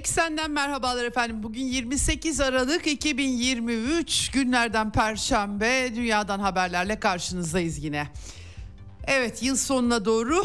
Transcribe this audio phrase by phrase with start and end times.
[0.00, 1.42] Eksenden merhabalar efendim.
[1.42, 8.06] Bugün 28 Aralık 2023 günlerden Perşembe dünyadan haberlerle karşınızdayız yine.
[9.06, 10.44] Evet yıl sonuna doğru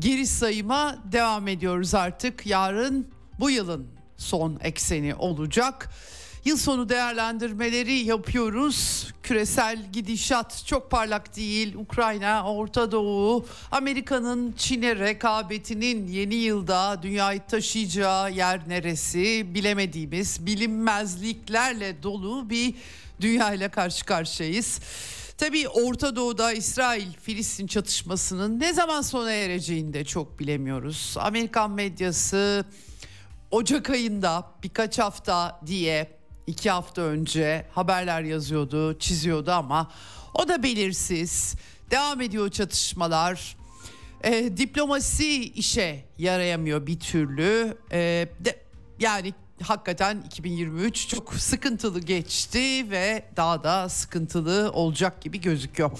[0.00, 2.46] geri sayıma devam ediyoruz artık.
[2.46, 3.08] Yarın
[3.40, 5.90] bu yılın son ekseni olacak.
[6.46, 9.08] Yıl sonu değerlendirmeleri yapıyoruz.
[9.22, 11.74] Küresel gidişat çok parlak değil.
[11.74, 22.50] Ukrayna, Orta Doğu, Amerika'nın Çin'e rekabetinin yeni yılda dünyayı taşıyacağı yer neresi bilemediğimiz bilinmezliklerle dolu
[22.50, 22.74] bir
[23.20, 24.80] dünya ile karşı karşıyayız.
[25.38, 31.14] Tabii Orta Doğu'da İsrail-Filistin çatışmasının ne zaman sona ereceğini de çok bilemiyoruz.
[31.18, 32.64] Amerikan medyası
[33.50, 36.15] Ocak ayında birkaç hafta diye
[36.46, 39.90] iki hafta önce haberler yazıyordu, çiziyordu ama
[40.34, 41.54] o da belirsiz.
[41.90, 43.56] Devam ediyor çatışmalar.
[44.24, 47.78] E, diplomasi işe yarayamıyor bir türlü.
[47.92, 48.60] E, de,
[49.00, 55.90] yani hakikaten 2023 çok sıkıntılı geçti ve daha da sıkıntılı olacak gibi gözüküyor.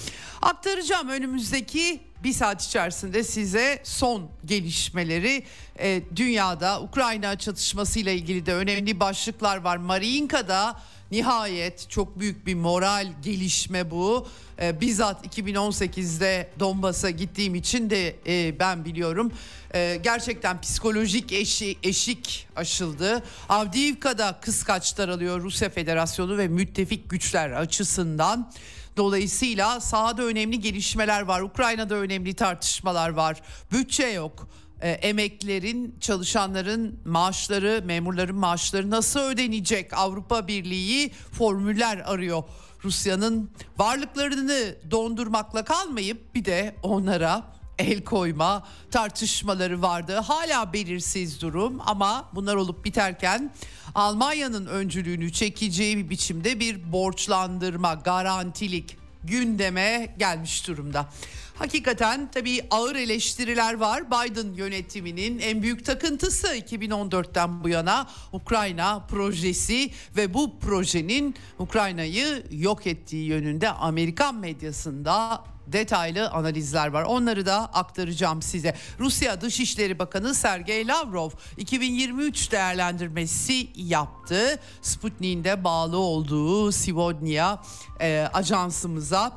[0.43, 5.45] Aktaracağım önümüzdeki bir saat içerisinde size son gelişmeleri
[5.79, 9.77] e, dünyada Ukrayna çatışmasıyla ilgili de önemli başlıklar var.
[9.77, 14.29] Mariinka'da nihayet çok büyük bir moral gelişme bu.
[14.63, 19.33] E, bizzat 2018'de Donbas'a gittiğim için de e, ben biliyorum.
[19.75, 23.23] E, gerçekten psikolojik eşi, eşik aşıldı.
[23.49, 28.53] Avdiivka'da kıskaçlar alıyor Rusya Federasyonu ve müttefik güçler açısından.
[28.97, 31.41] Dolayısıyla sahada önemli gelişmeler var.
[31.41, 33.41] Ukrayna'da önemli tartışmalar var.
[33.73, 34.49] Bütçe yok.
[34.81, 39.93] E, emeklerin, çalışanların maaşları, memurların maaşları nasıl ödenecek?
[39.93, 42.43] Avrupa Birliği formüller arıyor.
[42.85, 50.14] Rusya'nın varlıklarını dondurmakla kalmayıp bir de onlara el koyma tartışmaları vardı.
[50.16, 53.53] Hala belirsiz durum ama bunlar olup biterken
[53.94, 61.09] Almanya'nın öncülüğünü çekeceği bir biçimde bir borçlandırma, garantilik gündeme gelmiş durumda.
[61.54, 64.06] Hakikaten tabii ağır eleştiriler var.
[64.06, 72.87] Biden yönetiminin en büyük takıntısı 2014'ten bu yana Ukrayna projesi ve bu projenin Ukrayna'yı yok
[72.87, 77.03] ettiği yönünde Amerikan medyasında detaylı analizler var.
[77.03, 78.75] Onları da aktaracağım size.
[78.99, 84.60] Rusya Dışişleri Bakanı Sergey Lavrov 2023 değerlendirmesi yaptı.
[84.82, 87.59] Sputnik'in de bağlı olduğu Sivodnia
[88.00, 89.32] e, ajansımıza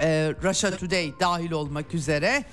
[0.00, 2.44] e, Russia Today dahil olmak üzere.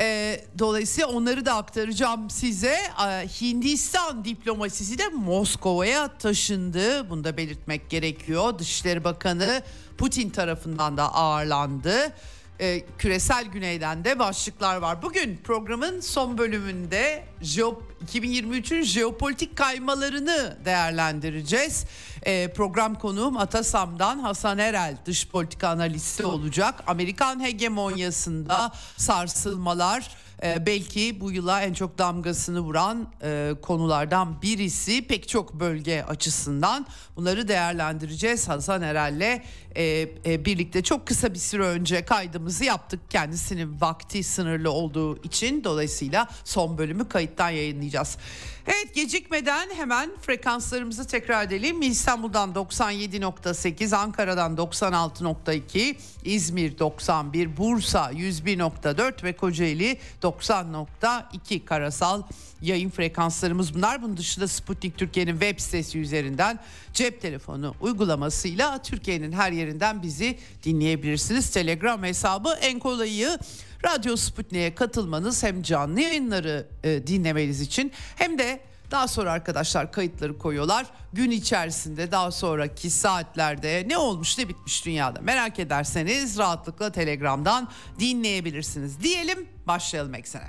[0.00, 2.76] E, dolayısıyla onları da aktaracağım size.
[3.08, 7.10] E, Hindistan diplomasisi de Moskova'ya taşındı.
[7.10, 8.58] Bunu da belirtmek gerekiyor.
[8.58, 9.62] Dışişleri Bakanı
[9.98, 12.12] Putin tarafından da ağırlandı
[12.60, 15.02] e, küresel güneyden de başlıklar var.
[15.02, 21.84] Bugün programın son bölümünde 2023'ün jeopolitik kaymalarını değerlendireceğiz.
[22.22, 26.82] E, program konuğum Atasam'dan Hasan Erel dış politika analisti olacak.
[26.86, 30.10] Amerikan hegemonyasında sarsılmalar
[30.42, 36.86] e, belki bu yıla en çok damgasını vuran e, konulardan birisi pek çok bölge açısından
[37.16, 39.42] bunları değerlendireceğiz Hasan Erel'le
[39.76, 45.64] e, e, birlikte çok kısa bir süre önce kaydımızı yaptık kendisinin vakti sınırlı olduğu için
[45.64, 48.18] dolayısıyla son bölümü kayıttan yayınlayacağız.
[48.66, 51.82] Evet gecikmeden hemen frekanslarımızı tekrar edelim.
[51.82, 62.22] İstanbul'dan 97.8, Ankara'dan 96.2, İzmir 91, Bursa 101.4 ve Kocaeli 90.2 karasal
[62.62, 64.02] yayın frekanslarımız bunlar.
[64.02, 66.58] Bunun dışında Sputnik Türkiye'nin web sitesi üzerinden
[66.92, 71.50] cep telefonu uygulamasıyla Türkiye'nin her yerinden bizi dinleyebilirsiniz.
[71.50, 73.38] Telegram hesabı en kolayı
[73.84, 78.60] Radyo Sputnik'e katılmanız hem canlı yayınları e, dinlemeniz için hem de
[78.90, 80.86] daha sonra arkadaşlar kayıtları koyuyorlar.
[81.12, 87.68] Gün içerisinde daha sonraki saatlerde ne olmuş ne bitmiş dünyada merak ederseniz rahatlıkla Telegram'dan
[87.98, 89.00] dinleyebilirsiniz.
[89.00, 90.48] Diyelim başlayalım eksene.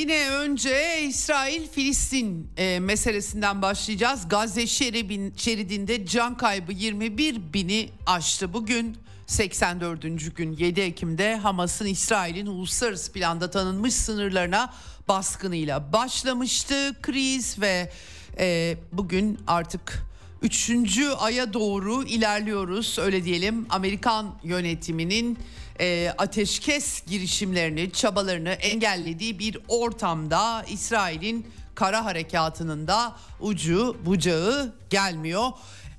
[0.00, 4.28] Yine önce İsrail-Filistin e, meselesinden başlayacağız.
[4.28, 8.52] Gazze şeridin, şeridinde can kaybı 21 bini aştı.
[8.52, 10.36] Bugün 84.
[10.36, 14.74] gün 7 Ekim'de Hamas'ın İsrail'in uluslararası planda tanınmış sınırlarına
[15.08, 17.02] baskınıyla başlamıştı.
[17.02, 17.92] Kriz ve
[18.38, 20.02] e, bugün artık
[20.42, 23.66] üçüncü aya doğru ilerliyoruz öyle diyelim.
[23.70, 25.38] Amerikan yönetiminin
[25.80, 35.48] e, ateşkes girişimlerini, çabalarını engellediği bir ortamda İsrail'in kara harekatının da ucu bucağı gelmiyor.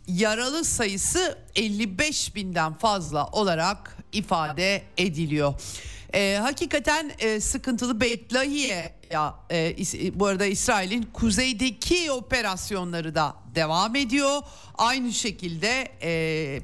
[0.08, 5.54] Yaralı sayısı 55 binden fazla olarak ifade ediliyor.
[6.14, 9.76] E, hakikaten e, sıkıntılı Beytlahiye ya e,
[10.20, 14.42] bu arada İsrail'in kuzeydeki operasyonları da devam ediyor.
[14.78, 16.62] Aynı şekilde e,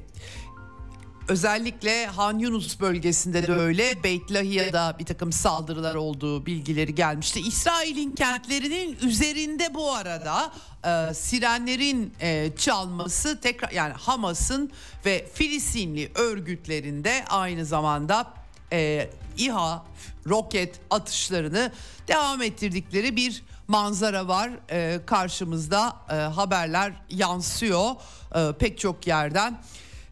[1.28, 7.40] Özellikle Han Yunus bölgesinde de öyle Beytlahiye'de bir takım saldırılar olduğu bilgileri gelmişti.
[7.40, 10.52] İsrail'in kentlerinin üzerinde bu arada
[10.84, 14.70] e, sirenlerin e, çalması tekrar yani Hamas'ın
[15.04, 18.34] ve Filistinli örgütlerinde aynı zamanda
[18.72, 19.84] e, İHA
[20.26, 21.72] roket atışlarını
[22.08, 27.90] devam ettirdikleri bir manzara var e, karşımızda e, haberler yansıyor
[28.34, 29.60] e, pek çok yerden.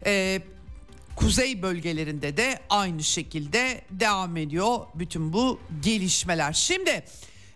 [0.05, 0.41] E,
[1.17, 6.53] kuzey bölgelerinde de aynı şekilde devam ediyor bütün bu gelişmeler.
[6.53, 7.03] Şimdi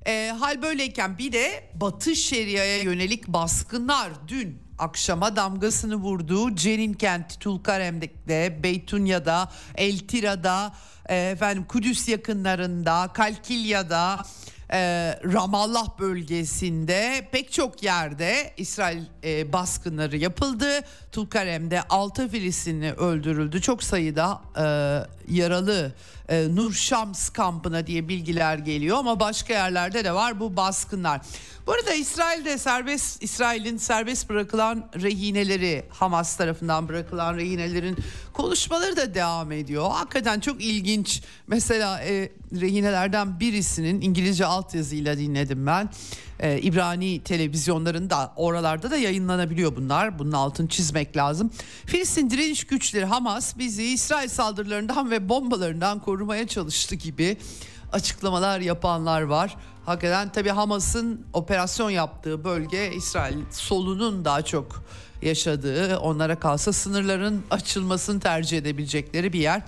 [0.05, 7.39] e, hal böyleyken bir de Batı Şeria'ya yönelik baskınlar dün akşama damgasını vurduğu Cenin kenti
[7.39, 10.73] Tulkarem'de, Beytunya'da, El Tira'da,
[11.09, 14.25] e, efendim Kudüs yakınlarında, Kalkilya'da,
[14.73, 14.77] e,
[15.33, 20.67] Ramallah bölgesinde pek çok yerde İsrail e, baskınları yapıldı.
[21.11, 23.61] Tulkarem'de 6 Filistinli öldürüldü.
[23.61, 24.63] Çok sayıda e,
[25.35, 25.93] yaralı
[26.29, 31.21] e, Nur Şams kampına diye bilgiler geliyor ama başka yerlerde de var bu baskınlar.
[31.67, 37.97] Bu arada İsrail'de serbest İsrail'in serbest bırakılan rehineleri Hamas tarafından bırakılan rehinelerin
[38.33, 39.91] konuşmaları da devam ediyor.
[39.91, 41.21] Hakikaten çok ilginç.
[41.47, 45.89] Mesela e, rehinelerden birisinin İngilizce altyazıyla dinledim ben.
[46.41, 50.19] E, İbrani televizyonlarında oralarda da yayınlanabiliyor bunlar.
[50.19, 51.51] Bunun altını çizmek lazım.
[51.85, 57.37] Filistin direniş güçleri Hamas bizi İsrail saldırılarından ve bombalarından korumaya çalıştı gibi
[57.91, 59.55] açıklamalar yapanlar var.
[59.85, 64.83] Hakikaten tabii Hamas'ın operasyon yaptığı bölge İsrail solunun daha çok
[65.21, 69.61] yaşadığı onlara kalsa sınırların açılmasını tercih edebilecekleri bir yer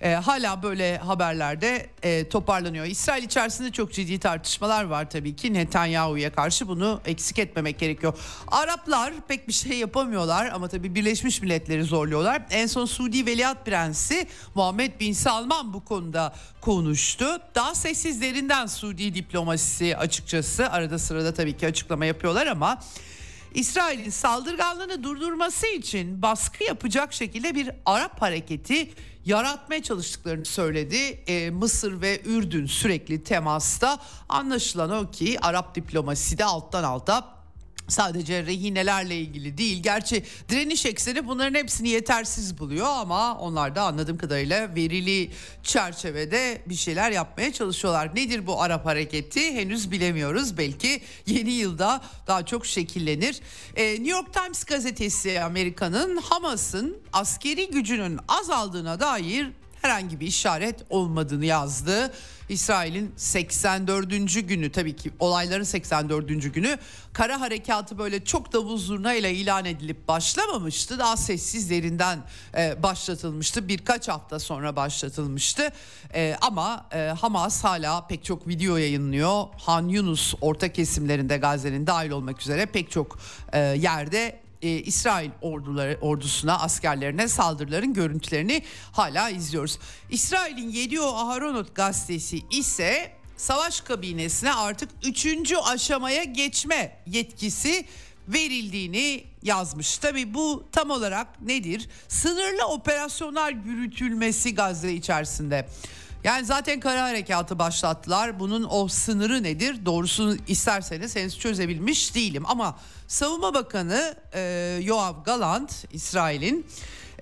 [0.00, 2.86] e, hala böyle haberlerde e, toparlanıyor.
[2.86, 8.18] İsrail içerisinde çok ciddi tartışmalar var tabii ki Netanyahu'ya karşı bunu eksik etmemek gerekiyor.
[8.48, 12.42] Araplar pek bir şey yapamıyorlar ama tabii Birleşmiş Milletleri zorluyorlar.
[12.50, 17.26] En son Suudi Veliaht Prensi Muhammed Bin Salman bu konuda konuştu.
[17.54, 22.78] Daha sessizlerinden Suudi diplomasisi açıkçası arada sırada tabii ki açıklama yapıyorlar ama
[23.54, 28.90] İsrail'in saldırganlığını durdurması için baskı yapacak şekilde bir Arap hareketi
[29.24, 30.96] yaratmaya çalıştıklarını söyledi.
[31.26, 33.98] E, Mısır ve Ürdün sürekli temasta.
[34.28, 37.39] Anlaşılan o ki Arap diplomasisi de alttan alta
[37.90, 39.82] sadece rehinelerle ilgili değil.
[39.82, 45.30] Gerçi direniş ekseni bunların hepsini yetersiz buluyor ama onlar da anladığım kadarıyla verili
[45.62, 48.16] çerçevede bir şeyler yapmaya çalışıyorlar.
[48.16, 50.58] Nedir bu Arap hareketi henüz bilemiyoruz.
[50.58, 53.40] Belki yeni yılda daha çok şekillenir.
[53.76, 61.44] Ee, New York Times gazetesi Amerika'nın Hamas'ın askeri gücünün azaldığına dair herhangi bir işaret olmadığını
[61.44, 62.12] yazdı.
[62.48, 64.48] İsrail'in 84.
[64.48, 66.54] günü tabii ki olayların 84.
[66.54, 66.78] günü
[67.12, 70.98] kara harekatı böyle çok davul zurnayla ilan edilip başlamamıştı.
[70.98, 72.18] Daha sessizlerinden
[72.56, 73.68] e, başlatılmıştı.
[73.68, 75.70] Birkaç hafta sonra başlatılmıştı.
[76.14, 79.44] E, ama e, Hamas hala pek çok video yayınlıyor.
[79.58, 83.18] Han Yunus orta kesimlerinde Gazze'nin dahil olmak üzere pek çok
[83.52, 88.62] e, yerde e, İsrail orduları ordusuna askerlerine saldırıların görüntülerini
[88.92, 89.78] hala izliyoruz.
[90.10, 97.84] İsrail'in Yediyo Aharonot gazetesi ise savaş kabinesine artık üçüncü aşamaya geçme yetkisi
[98.28, 99.98] verildiğini yazmış.
[99.98, 101.88] Tabi bu tam olarak nedir?
[102.08, 105.68] Sınırlı operasyonlar yürütülmesi Gazze içerisinde.
[106.24, 108.40] Yani zaten kara harekatı başlattılar.
[108.40, 109.86] Bunun o sınırı nedir?
[109.86, 112.42] Doğrusunu isterseniz henüz çözebilmiş değilim.
[112.46, 114.40] Ama Savunma Bakanı e,
[114.82, 116.66] Yoav Galant, İsrail'in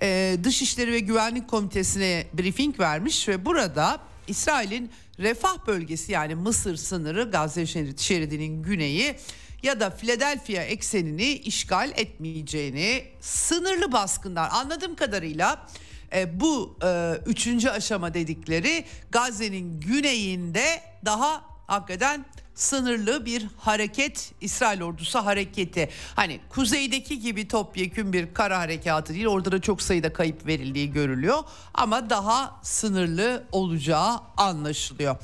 [0.01, 7.31] e, Dışişleri ve Güvenlik Komitesi'ne briefing vermiş ve burada İsrail'in refah bölgesi yani Mısır sınırı
[7.31, 7.65] Gazze
[7.97, 9.15] şeridinin güneyi
[9.63, 15.67] ya da Philadelphia eksenini işgal etmeyeceğini sınırlı baskınlar anladığım kadarıyla
[16.13, 22.25] e, bu e, üçüncü aşama dedikleri Gazze'nin güneyinde daha hakikaten
[22.55, 25.89] sınırlı bir hareket İsrail ordusu hareketi.
[26.15, 31.43] Hani kuzeydeki gibi topyekün bir kara harekatı değil orada da çok sayıda kayıp verildiği görülüyor
[31.73, 35.15] ama daha sınırlı olacağı anlaşılıyor.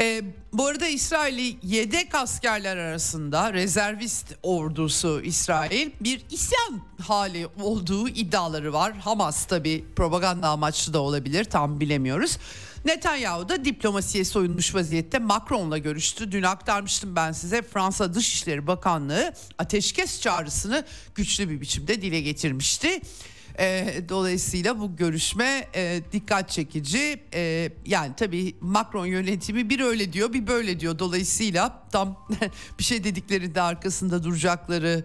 [0.00, 0.22] E,
[0.52, 8.92] bu arada İsrail'i yedek askerler arasında rezervist ordusu İsrail bir isyan hali olduğu iddiaları var.
[8.96, 12.38] Hamas tabi propaganda amaçlı da olabilir tam bilemiyoruz.
[12.84, 16.32] Netanyahu da diplomasiye soyunmuş vaziyette Macron'la görüştü.
[16.32, 20.84] Dün aktarmıştım ben size Fransa Dışişleri Bakanlığı ateşkes çağrısını
[21.14, 23.00] güçlü bir biçimde dile getirmişti.
[23.58, 27.22] E, dolayısıyla bu görüşme e, dikkat çekici.
[27.34, 30.98] E, yani tabii Macron yönetimi bir öyle diyor bir böyle diyor.
[30.98, 32.26] Dolayısıyla tam
[32.78, 35.04] bir şey dediklerinde arkasında duracakları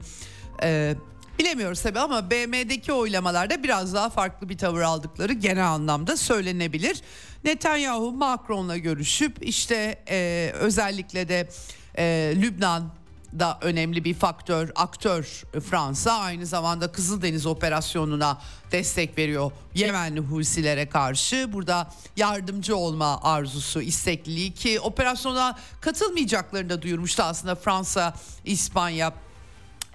[0.64, 0.96] e,
[1.40, 7.02] bilemiyoruz tabii ama BM'deki oylamalarda biraz daha farklı bir tavır aldıkları genel anlamda söylenebilir.
[7.44, 11.50] Netanyahu Macron'la görüşüp işte e, özellikle de
[11.98, 13.01] e, Lübnan
[13.40, 21.54] da önemli bir faktör, aktör Fransa aynı zamanda Kızıldeniz operasyonuna destek veriyor Yemenli Husilere karşı.
[21.54, 28.14] Burada yardımcı olma arzusu, istekliliği ki operasyona katılmayacaklarını da duyurmuştu aslında Fransa,
[28.46, 29.14] İspanya,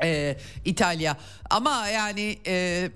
[0.02, 1.16] e, İtalya
[1.50, 2.90] ama yani e,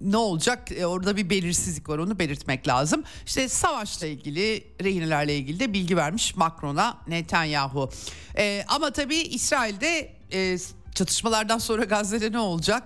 [0.00, 3.04] ne olacak e, orada bir belirsizlik var onu belirtmek lazım.
[3.26, 7.90] İşte savaşla ilgili rehinelerle ilgili de bilgi vermiş Macron'a Netanyahu.
[8.36, 10.58] E, ama tabii İsrail'de e,
[10.94, 12.82] çatışmalardan sonra Gazze'de ne olacak?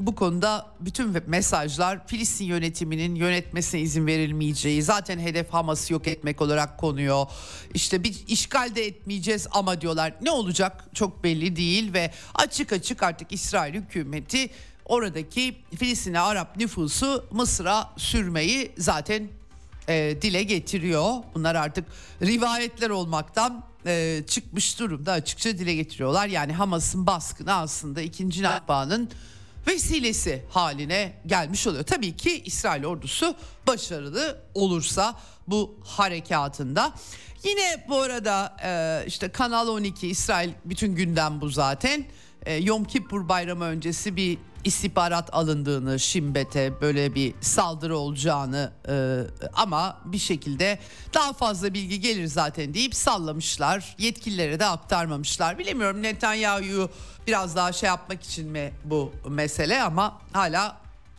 [0.00, 6.78] bu konuda bütün mesajlar Filistin yönetiminin yönetmesine izin verilmeyeceği zaten hedef Hamas'ı yok etmek olarak
[6.78, 7.26] konuyor.
[7.74, 13.02] İşte bir işgal de etmeyeceğiz ama diyorlar ne olacak çok belli değil ve açık açık
[13.02, 14.50] artık İsrail hükümeti
[14.84, 19.28] oradaki Filistin'e Arap nüfusu Mısır'a sürmeyi zaten
[19.88, 21.14] e, dile getiriyor.
[21.34, 21.84] Bunlar artık
[22.22, 26.26] rivayetler olmaktan e, çıkmış durumda açıkça dile getiriyorlar.
[26.26, 29.10] Yani Hamas'ın baskını aslında ikinci Nakba'nın
[29.66, 31.84] vesilesi haline gelmiş oluyor.
[31.84, 33.34] Tabii ki İsrail ordusu
[33.66, 35.14] başarılı olursa
[35.48, 36.92] bu harekatında.
[37.44, 42.04] Yine bu arada e, işte Kanal 12 İsrail bütün gündem bu zaten.
[42.46, 48.94] E, Yom Kippur bayramı öncesi bir istihbarat alındığını Şimbet'e böyle bir saldırı olacağını e,
[49.54, 50.78] ama bir şekilde
[51.14, 53.96] daha fazla bilgi gelir zaten deyip sallamışlar.
[53.98, 55.58] Yetkililere de aktarmamışlar.
[55.58, 56.90] Bilemiyorum Netanyahu'yu
[57.26, 60.76] biraz daha şey yapmak için mi bu mesele ama hala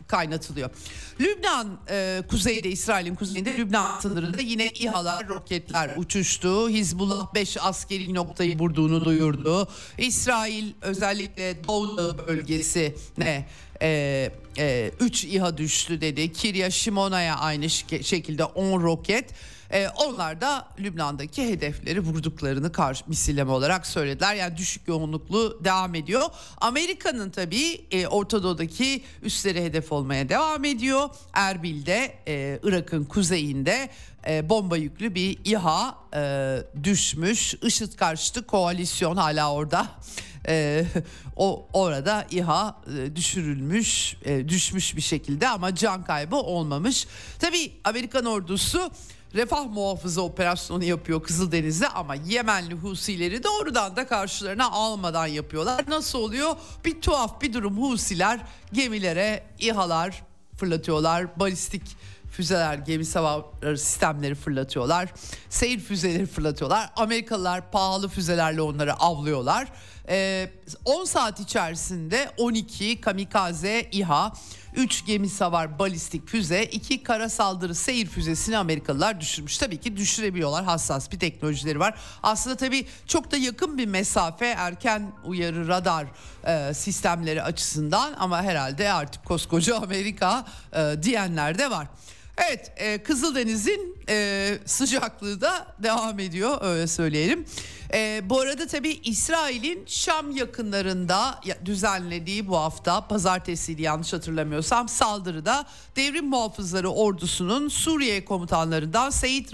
[0.08, 0.70] kaynatılıyor.
[1.20, 6.68] Lübnan e, kuzeyde İsrail'in kuzeyinde Lübnan sınırında yine İHA'lar roketler uçuştu.
[6.68, 9.68] Hizbullah 5 askeri noktayı vurduğunu duyurdu.
[9.98, 13.46] İsrail özellikle Doğu bölgesine
[13.80, 14.90] 3 e, e,
[15.28, 16.32] İHA düştü dedi.
[16.32, 19.30] Kirya Şimona'ya aynı şekilde 10 roket.
[19.72, 24.34] E, onlar da Lübnan'daki hedefleri vurduklarını karşı misilleme olarak söylediler.
[24.34, 26.22] Yani düşük yoğunluklu devam ediyor.
[26.60, 31.08] Amerika'nın tabii e, Orta Doğu'daki üsleri hedef olmaya devam ediyor.
[31.32, 33.90] Erbil'de e, Irak'ın kuzeyinde
[34.28, 37.54] e, bomba yüklü bir İHA e, düşmüş.
[37.54, 39.86] IŞİD karşıtı koalisyon hala orada.
[40.48, 40.84] E,
[41.36, 47.06] o orada İHA e, düşürülmüş, e, düşmüş bir şekilde ama can kaybı olmamış.
[47.38, 48.90] Tabii Amerikan ordusu
[49.34, 55.84] refah muhafızı operasyonu yapıyor Kızıldeniz'de ama Yemenli Husileri doğrudan da karşılarına almadan yapıyorlar.
[55.88, 56.56] Nasıl oluyor?
[56.84, 58.40] Bir tuhaf bir durum Husiler
[58.72, 60.22] gemilere İHA'lar
[60.56, 61.40] fırlatıyorlar.
[61.40, 61.82] Balistik
[62.32, 65.12] füzeler, gemi savar sistemleri fırlatıyorlar.
[65.50, 66.90] Seyir füzeleri fırlatıyorlar.
[66.96, 69.68] Amerikalılar pahalı füzelerle onları avlıyorlar.
[70.08, 70.50] Ee,
[70.84, 74.32] 10 saat içerisinde 12 kamikaze İHA
[74.76, 79.58] 3 gemi savar balistik füze, 2 kara saldırı seyir füzesini Amerikalılar düşürmüş.
[79.58, 80.64] Tabii ki düşürebiliyorlar.
[80.64, 81.94] Hassas bir teknolojileri var.
[82.22, 86.06] Aslında tabii çok da yakın bir mesafe erken uyarı radar
[86.46, 91.86] e, sistemleri açısından ama herhalde artık koskoca Amerika e, diyenler de var.
[92.36, 97.44] Evet e, Kızıldeniz'in e, sıcaklığı da devam ediyor öyle söyleyelim.
[97.94, 106.26] E, bu arada tabii İsrail'in Şam yakınlarında düzenlediği bu hafta pazartesiydi yanlış hatırlamıyorsam saldırıda devrim
[106.26, 109.52] muhafızları ordusunun Suriye komutanlarından Seyit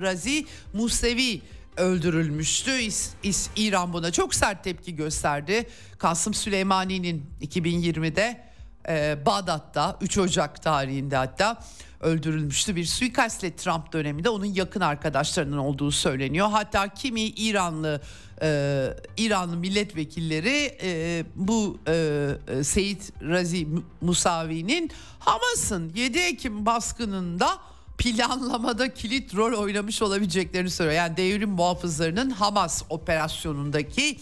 [0.00, 1.40] Razi Musevi
[1.76, 2.78] öldürülmüştü.
[2.78, 5.68] İs, İs, İran buna çok sert tepki gösterdi.
[5.98, 8.44] Kasım Süleymani'nin 2020'de
[8.88, 11.58] e, Bağdat'ta 3 Ocak tarihinde hatta
[12.00, 12.76] öldürülmüştü.
[12.76, 16.48] Bir suikastle Trump döneminde onun yakın arkadaşlarının olduğu söyleniyor.
[16.50, 18.00] Hatta kimi İranlı
[18.42, 23.68] e, İranlı milletvekilleri e, bu e, Seyit Razi
[24.00, 27.58] Musavi'nin Hamas'ın 7 Ekim baskınında
[27.98, 30.96] planlamada kilit rol oynamış olabileceklerini söylüyor.
[30.96, 34.18] Yani devrim muhafızlarının Hamas operasyonundaki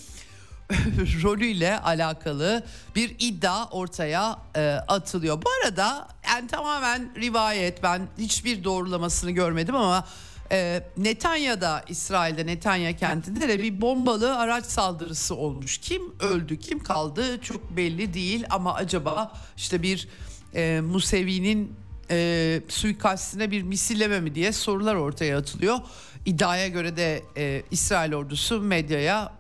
[1.23, 2.65] rolüyle alakalı
[2.95, 5.43] bir iddia ortaya e, atılıyor.
[5.43, 10.05] Bu arada yani tamamen rivayet ben hiçbir doğrulamasını görmedim ama
[10.53, 15.79] e, Netanya'da İsrail'de Netanya kentinde de bir bombalı araç saldırısı olmuş.
[15.79, 20.09] Kim öldü kim kaldı çok belli değil ama acaba işte bir
[20.55, 21.77] e, Musevi'nin
[22.11, 25.79] e, suikastine bir misilleme mi diye sorular ortaya atılıyor.
[26.27, 29.33] İddiaya göre de e, İsrail ordusu medyaya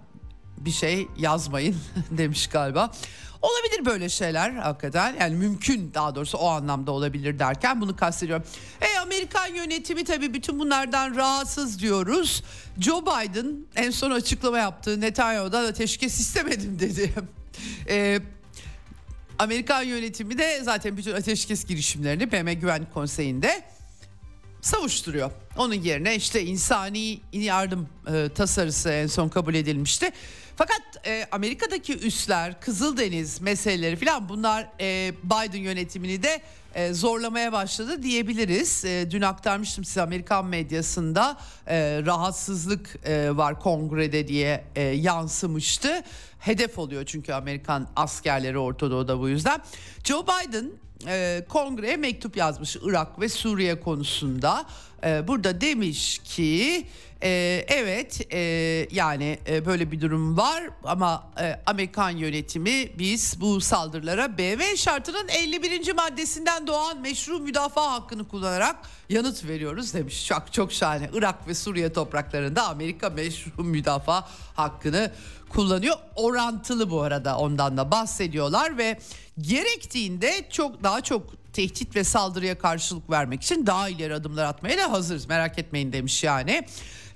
[0.58, 1.76] bir şey yazmayın
[2.10, 2.90] demiş galiba.
[3.46, 8.44] Olabilir böyle şeyler hakikaten yani mümkün daha doğrusu o anlamda olabilir derken bunu kastediyorum.
[8.80, 12.44] E Amerikan yönetimi tabii bütün bunlardan rahatsız diyoruz.
[12.78, 17.12] Joe Biden en son açıklama yaptı Netanyahu'dan ateşkes istemedim dedi.
[17.88, 18.20] e,
[19.38, 23.62] Amerikan yönetimi de zaten bütün ateşkes girişimlerini BM Güvenlik Konseyi'nde
[24.60, 25.30] savuşturuyor.
[25.58, 30.10] Onun yerine işte insani yardım e, tasarısı en son kabul edilmişti.
[30.56, 36.40] Fakat e, Amerika'daki üsler, Kızıldeniz meseleleri falan bunlar e, Biden yönetimini de
[36.74, 38.84] e, zorlamaya başladı diyebiliriz.
[38.84, 41.36] E, dün aktarmıştım size Amerikan medyasında
[41.66, 46.02] e, rahatsızlık e, var kongrede diye e, yansımıştı.
[46.38, 49.60] Hedef oluyor çünkü Amerikan askerleri Orta bu yüzden.
[50.04, 50.70] Joe Biden
[51.06, 54.66] e, kongreye mektup yazmış Irak ve Suriye konusunda.
[55.04, 56.86] E, burada demiş ki
[57.22, 58.38] e, evet e,
[58.90, 65.28] yani e, böyle bir durum var ama e, Amerikan yönetimi biz bu saldırılara BM şartının
[65.28, 65.92] 51.
[65.92, 68.76] maddesinden doğan meşru müdafaa hakkını kullanarak
[69.08, 70.26] yanıt veriyoruz demiş.
[70.26, 71.10] Çok çok şahane.
[71.12, 75.12] Irak ve Suriye topraklarında Amerika meşru müdafaa hakkını
[75.48, 75.96] kullanıyor.
[76.16, 78.98] Orantılı bu arada ondan da bahsediyorlar ve
[79.40, 84.92] gerektiğinde çok daha çok tehdit ve saldırıya karşılık vermek için daha ileri adımlar atmaya da
[84.92, 85.28] hazırız.
[85.28, 86.66] Merak etmeyin demiş yani.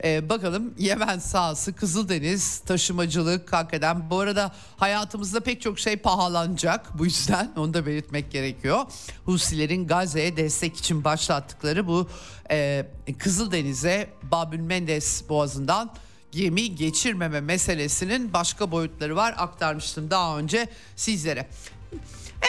[0.04, 4.10] Ee, bakalım Yemen sahası, Kızıldeniz, taşımacılık hakikaten.
[4.10, 6.98] Bu arada hayatımızda pek çok şey pahalanacak.
[6.98, 8.84] Bu yüzden onu da belirtmek gerekiyor.
[9.24, 12.08] Husilerin Gazze'ye destek için başlattıkları bu
[12.50, 12.86] e,
[13.18, 15.94] Kızıldeniz'e Babül Mendes boğazından
[16.32, 21.48] gemi geçirmeme meselesinin başka boyutları var aktarmıştım daha önce sizlere.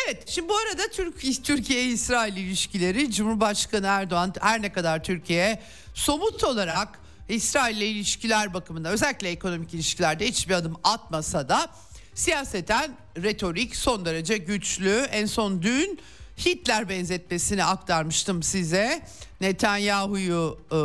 [0.06, 5.62] Evet şimdi bu arada Türk Türkiye-İsrail ilişkileri Cumhurbaşkanı Erdoğan her ne kadar Türkiye
[5.94, 7.01] somut olarak
[7.36, 11.68] İsrail ile ilişkiler bakımında özellikle ekonomik ilişkilerde hiçbir adım atmasa da
[12.16, 15.08] siyaseten retorik son derece güçlü.
[15.12, 16.00] En son dün
[16.46, 19.02] Hitler benzetmesini aktarmıştım size.
[19.42, 20.76] Netanyahu'yu e,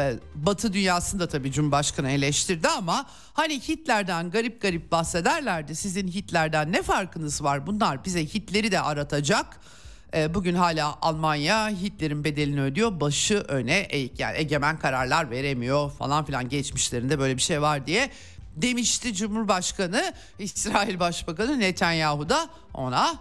[0.00, 5.76] e, Batı dünyasında tabii Cumhurbaşkanı eleştirdi ama hani Hitler'den garip garip bahsederlerdi.
[5.76, 7.66] Sizin Hitler'den ne farkınız var?
[7.66, 9.60] Bunlar bize Hitler'i de aratacak.
[10.14, 13.00] E, bugün hala Almanya Hitler'in bedelini ödüyor.
[13.00, 18.10] Başı öne eğik yani egemen kararlar veremiyor falan filan geçmişlerinde böyle bir şey var diye
[18.56, 20.14] demişti Cumhurbaşkanı.
[20.38, 23.14] İsrail Başbakanı Netanyahu da ona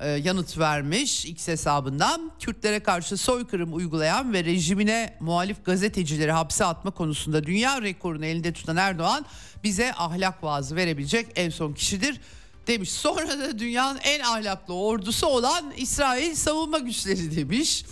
[0.00, 2.32] e, yanıt vermiş X hesabından.
[2.40, 8.76] Kürtlere karşı soykırım uygulayan ve rejimine muhalif gazetecileri hapse atma konusunda dünya rekorunu elinde tutan
[8.76, 9.26] Erdoğan
[9.64, 12.20] bize ahlak vaazı verebilecek en son kişidir
[12.66, 12.92] demiş.
[12.92, 17.84] Sonra da dünyanın en ahlaklı ordusu olan İsrail savunma güçleri demiş.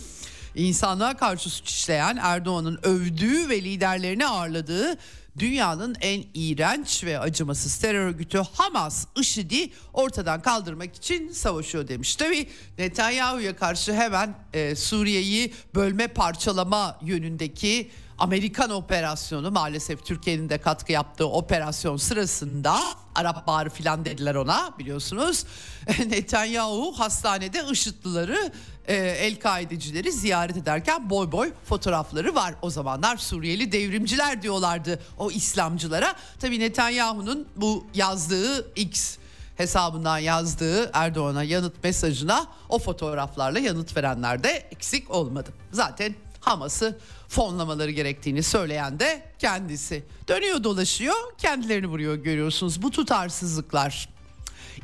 [0.55, 4.97] İnsanlığa karşı suç işleyen Erdoğan'ın övdüğü ve liderlerini ağırladığı
[5.39, 12.15] dünyanın en iğrenç ve acımasız terör örgütü Hamas IŞİD'i ortadan kaldırmak için savaşıyor demiş.
[12.15, 20.91] Tabi Netanyahu'ya karşı hemen e, Suriye'yi bölme parçalama yönündeki Amerikan operasyonu maalesef Türkiye'nin de katkı
[20.91, 22.79] yaptığı operasyon sırasında
[23.15, 25.45] Arap Baharı filan dediler ona biliyorsunuz.
[26.07, 28.51] Netanyahu hastanede IŞİD'lileri
[28.87, 32.55] e, El-Kaidecileri ziyaret ederken boy boy fotoğrafları var.
[32.61, 36.15] O zamanlar Suriyeli devrimciler diyorlardı o İslamcılara.
[36.39, 39.17] Tabii Netanyahu'nun bu yazdığı X
[39.57, 45.49] hesabından yazdığı Erdoğan'a yanıt mesajına o fotoğraflarla yanıt verenler de eksik olmadı.
[45.71, 46.97] Zaten Hamas'ı
[47.31, 50.03] fonlamaları gerektiğini söyleyen de kendisi.
[50.27, 54.09] Dönüyor dolaşıyor kendilerini vuruyor görüyorsunuz bu tutarsızlıklar,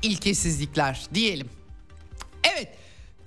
[0.02, 1.50] ilkesizlikler diyelim.
[2.44, 2.70] Evet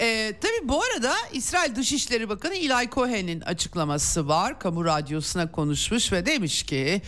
[0.01, 4.59] ee, tabii bu arada İsrail Dışişleri Bakanı Eli Cohen'in açıklaması var.
[4.59, 7.03] Kamu radyosuna konuşmuş ve demiş ki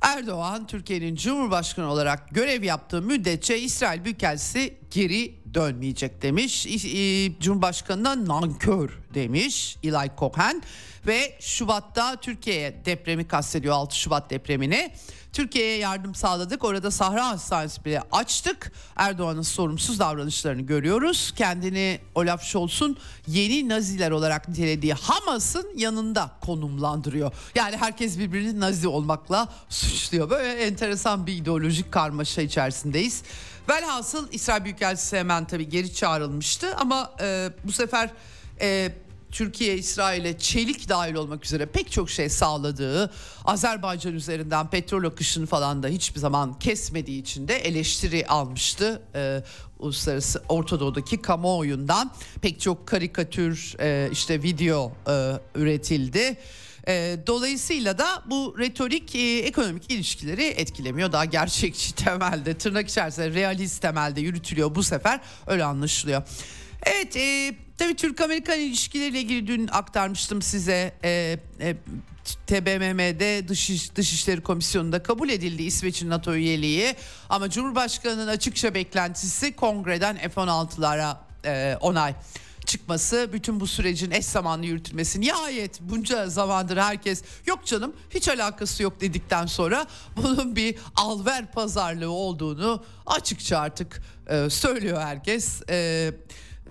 [0.00, 6.66] Erdoğan Türkiye'nin Cumhurbaşkanı olarak görev yaptığı müddetçe İsrail Büyükelçisi geri dönmeyecek demiş.
[7.40, 10.62] Cumhurbaşkanına nankör demiş Eli Cohen
[11.06, 14.92] ve Şubat'ta Türkiye'ye depremi kastediyor 6 Şubat depremini.
[15.32, 16.64] Türkiye'ye yardım sağladık.
[16.64, 18.72] Orada Sahra Hastanesi bile açtık.
[18.96, 21.32] Erdoğan'ın sorumsuz davranışlarını görüyoruz.
[21.36, 27.32] Kendini Olaf Scholz'un yeni Naziler olarak nitelediği Hamas'ın yanında konumlandırıyor.
[27.54, 30.30] Yani herkes birbirini Nazi olmakla suçluyor.
[30.30, 33.22] Böyle enteresan bir ideolojik karmaşa içerisindeyiz.
[33.68, 38.10] Velhasıl İsrail Büyükelçisi hemen tabii geri çağrılmıştı ama e, bu sefer
[38.60, 38.92] e,
[39.30, 43.10] Türkiye İsrail'e çelik dahil olmak üzere pek çok şey sağladığı
[43.44, 49.02] Azerbaycan üzerinden petrol akışını falan da hiçbir zaman kesmediği için de eleştiri almıştı.
[49.14, 49.42] Ee,
[49.78, 56.36] uluslararası Orta Doğu'daki kamuoyundan pek çok karikatür e, işte video e, üretildi.
[56.88, 61.12] E, dolayısıyla da bu retorik e, ekonomik ilişkileri etkilemiyor.
[61.12, 66.22] Daha gerçekçi temelde tırnak içerisinde realist temelde yürütülüyor bu sefer öyle anlaşılıyor.
[66.86, 70.94] Evet e, tabii Türk-Amerikan ilişkileriyle ilgili dün aktarmıştım size.
[71.04, 71.76] E, e,
[72.46, 76.94] TBMM'de Dış, Dışişleri Komisyonu'nda kabul edildi İsveç'in NATO üyeliği.
[77.28, 82.14] Ama Cumhurbaşkanı'nın açıkça beklentisi kongreden F-16'lara e, onay
[82.66, 85.20] çıkması, bütün bu sürecin eş zamanlı yürütülmesi.
[85.20, 92.10] Nihayet bunca zamandır herkes yok canım hiç alakası yok dedikten sonra bunun bir alver pazarlığı
[92.10, 95.62] olduğunu açıkça artık e, söylüyor herkes.
[95.70, 96.10] E,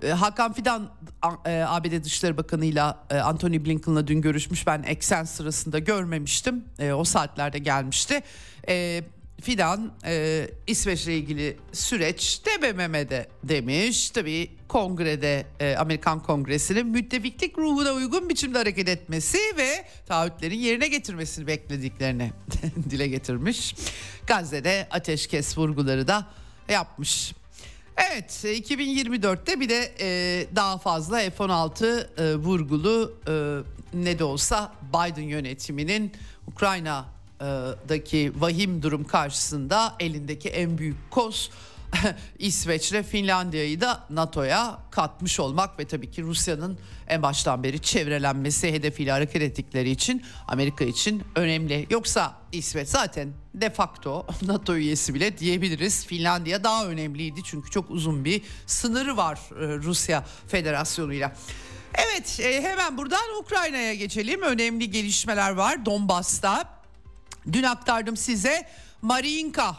[0.04, 0.90] e, Hakan Fidan
[1.46, 4.68] e, ABD Dışişleri Bakanı'yla e, Anthony Blinken'la dün görüşmüş.
[4.68, 6.66] Ben eksen sırasında görmemiştim.
[6.96, 8.22] O saatlerde gelmişti.
[9.44, 14.10] Fidan e, İsveç'le ilgili süreç TBMM'de demiş.
[14.10, 21.48] Tabii kongrede e, Amerikan Kongresi'nin müttefiklik ruhuna uygun biçimde hareket etmesi ve taahhütlerin yerine getirmesini
[21.48, 22.32] beklediklerini
[22.90, 23.76] dile getirmiş.
[24.28, 26.28] Gazze'de ateşkes vurguları da
[26.70, 27.34] yapmış.
[27.98, 33.34] Evet 2024'te bir de e, daha fazla F-16 e, vurgulu e,
[33.94, 36.12] ne de olsa Biden yönetiminin
[37.44, 41.52] Ukrayna'daki vahim durum karşısında elindeki en büyük koz
[42.40, 49.12] İsveç'le Finlandiya'yı da NATO'ya katmış olmak ve tabii ki Rusya'nın en baştan beri çevrelenmesi hedefiyle
[49.12, 51.88] hareket ettikleri için Amerika için önemli.
[51.90, 56.06] Yoksa İsveç zaten de facto NATO üyesi bile diyebiliriz.
[56.06, 61.36] Finlandiya daha önemliydi çünkü çok uzun bir sınırı var Rusya Federasyonu'yla.
[61.94, 64.42] Evet hemen buradan Ukrayna'ya geçelim.
[64.42, 66.83] Önemli gelişmeler var Donbas'ta.
[67.52, 68.70] Dün aktardım size
[69.02, 69.76] Mariinka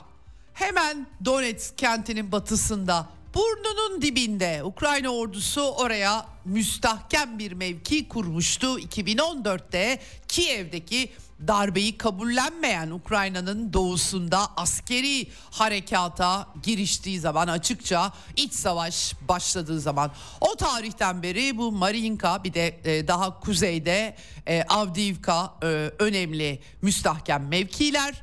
[0.53, 8.79] hemen Donetsk kentinin batısında burnunun dibinde Ukrayna ordusu oraya müstahkem bir mevki kurmuştu.
[8.79, 11.13] 2014'te Kiev'deki
[11.49, 21.23] darbeyi kabullenmeyen Ukrayna'nın doğusunda askeri harekata giriştiği zaman açıkça iç savaş başladığı zaman o tarihten
[21.23, 25.67] beri bu Marinka bir de e, daha kuzeyde e, Avdiivka e,
[25.99, 28.23] önemli müstahkem mevkiler.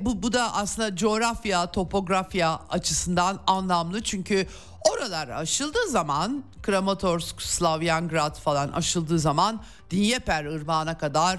[0.00, 4.46] Bu, bu da aslında coğrafya, topografya açısından anlamlı çünkü
[4.90, 11.38] oralar aşıldığı zaman Kramatorsk, Slavyangrad falan aşıldığı zaman Dnieper ırmağına kadar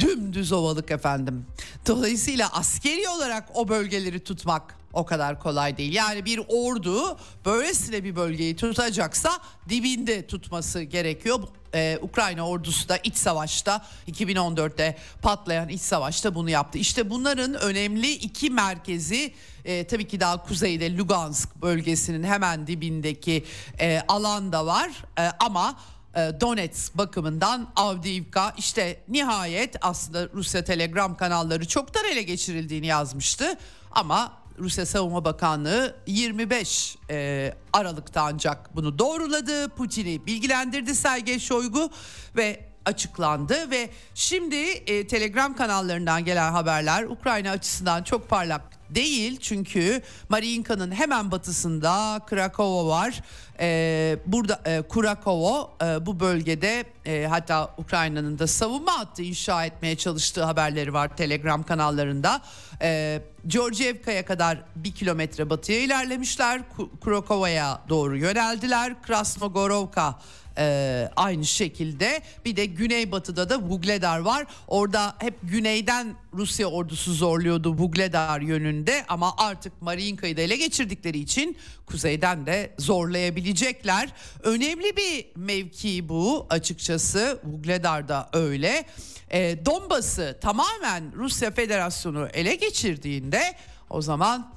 [0.00, 1.46] dümdüz ovalık efendim.
[1.86, 5.92] Dolayısıyla askeri olarak o bölgeleri tutmak o kadar kolay değil.
[5.92, 9.30] Yani bir ordu böylesine bir bölgeyi tutacaksa
[9.68, 11.40] dibinde tutması gerekiyor.
[11.74, 16.78] Ee, Ukrayna ordusu da iç savaşta 2014'te patlayan iç savaşta bunu yaptı.
[16.78, 23.44] İşte bunların önemli iki merkezi e, tabii ki daha kuzeyde Lugansk bölgesinin hemen dibindeki
[23.80, 25.76] e, alanda var e, ama
[26.14, 33.58] Donetsk bakımından Avdiivka işte nihayet aslında Rusya Telegram kanalları çoktan ele geçirildiğini yazmıştı
[33.90, 39.68] ama Rusya Savunma Bakanlığı 25 e, Aralık'ta ancak bunu doğruladı.
[39.68, 41.90] Putin'i bilgilendirdi Sergey Shoigu
[42.36, 48.62] ve açıklandı ve şimdi e, Telegram kanallarından gelen haberler Ukrayna açısından çok parlak
[48.94, 53.22] değil çünkü Mariinka'nın hemen batısında Krakow var.
[53.60, 59.96] Ee, burada e, Kurakovo e, bu bölgede e, hatta Ukrayna'nın da savunma hattı inşa etmeye
[59.96, 62.42] çalıştığı haberleri var Telegram kanallarında.
[62.82, 66.62] E, Georgievka'ya kadar bir kilometre batıya ilerlemişler.
[67.04, 69.02] Krokova'ya doğru yöneldiler.
[69.02, 70.18] Krasnogorovka
[70.58, 74.46] ee, aynı şekilde bir de güneybatıda da Vugledar var.
[74.68, 81.56] Orada hep güneyden Rusya ordusu zorluyordu Vugledar yönünde ama artık Mariinka'yı da ele geçirdikleri için
[81.86, 84.12] kuzeyden de zorlayabilecekler.
[84.42, 88.84] Önemli bir mevki bu açıkçası Vugledar'da öyle.
[89.30, 93.42] Ee, Donbas'ı tamamen Rusya Federasyonu ele geçirdiğinde
[93.90, 94.52] o zaman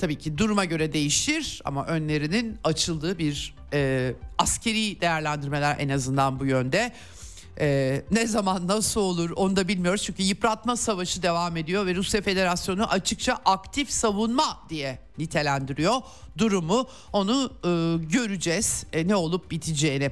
[0.00, 6.46] tabii ki duruma göre değişir ama önlerinin açıldığı bir e, askeri değerlendirmeler en azından bu
[6.46, 6.92] yönde.
[7.62, 12.22] Ee, ne zaman nasıl olur onu da bilmiyoruz çünkü yıpratma savaşı devam ediyor ve Rusya
[12.22, 15.94] Federasyonu açıkça aktif savunma diye nitelendiriyor
[16.38, 17.68] durumu onu e,
[18.04, 20.10] göreceğiz e, ne olup biteceğini.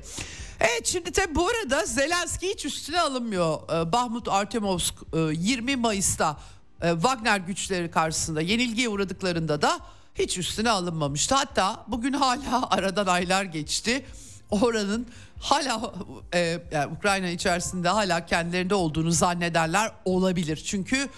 [0.61, 3.59] Evet şimdi tabi bu arada Zelenski hiç üstüne alınmıyor.
[3.81, 6.37] E, Bahmut Artemovsk e, 20 Mayıs'ta
[6.83, 9.81] e, Wagner güçleri karşısında yenilgiye uğradıklarında da
[10.15, 11.35] hiç üstüne alınmamıştı.
[11.35, 14.07] Hatta bugün hala aradan aylar geçti.
[14.51, 15.07] Oranın
[15.41, 15.95] hala
[16.35, 20.63] e, yani Ukrayna içerisinde hala kendilerinde olduğunu zannedenler olabilir.
[20.67, 21.09] Çünkü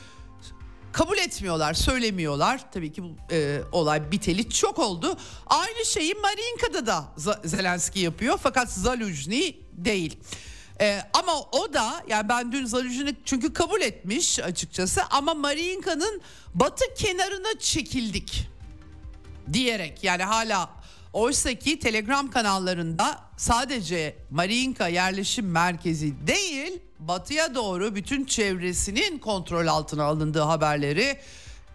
[0.93, 2.73] kabul etmiyorlar, söylemiyorlar.
[2.73, 5.17] Tabii ki bu e, olay biteli çok oldu.
[5.47, 7.05] Aynı şeyi Mariinka'da da
[7.45, 10.19] Zelenski yapıyor fakat Zaluzhny değil.
[10.81, 16.21] Ee, ama o da yani ben dün Zaluzhny çünkü kabul etmiş açıkçası ama Mariinka'nın
[16.55, 18.49] batı kenarına çekildik
[19.53, 20.71] diyerek yani hala
[21.13, 30.05] oysa ki Telegram kanallarında sadece Mariinka yerleşim merkezi değil batıya doğru bütün çevresinin kontrol altına
[30.05, 31.19] alındığı haberleri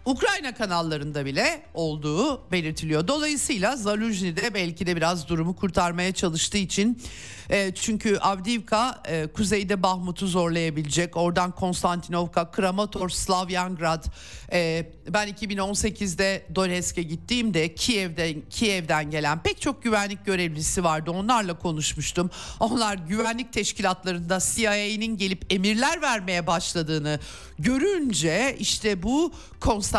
[0.06, 3.08] Ukrayna kanallarında bile olduğu belirtiliyor.
[3.08, 7.02] Dolayısıyla Zaluzhny de belki de biraz durumu kurtarmaya çalıştığı için
[7.50, 11.16] e, çünkü Avdiivka e, kuzeyde Bahmut'u zorlayabilecek.
[11.16, 14.04] Oradan Konstantinovka, Kramatorsk, Slavyangrad.
[14.52, 21.10] E, ben 2018'de Donetsk'e gittiğimde Kiev'den Kiev'den gelen pek çok güvenlik görevlisi vardı.
[21.10, 22.30] Onlarla konuşmuştum.
[22.60, 27.20] Onlar güvenlik teşkilatlarında CIA'nin gelip emirler vermeye başladığını
[27.58, 29.95] görünce işte bu Konstantinovka,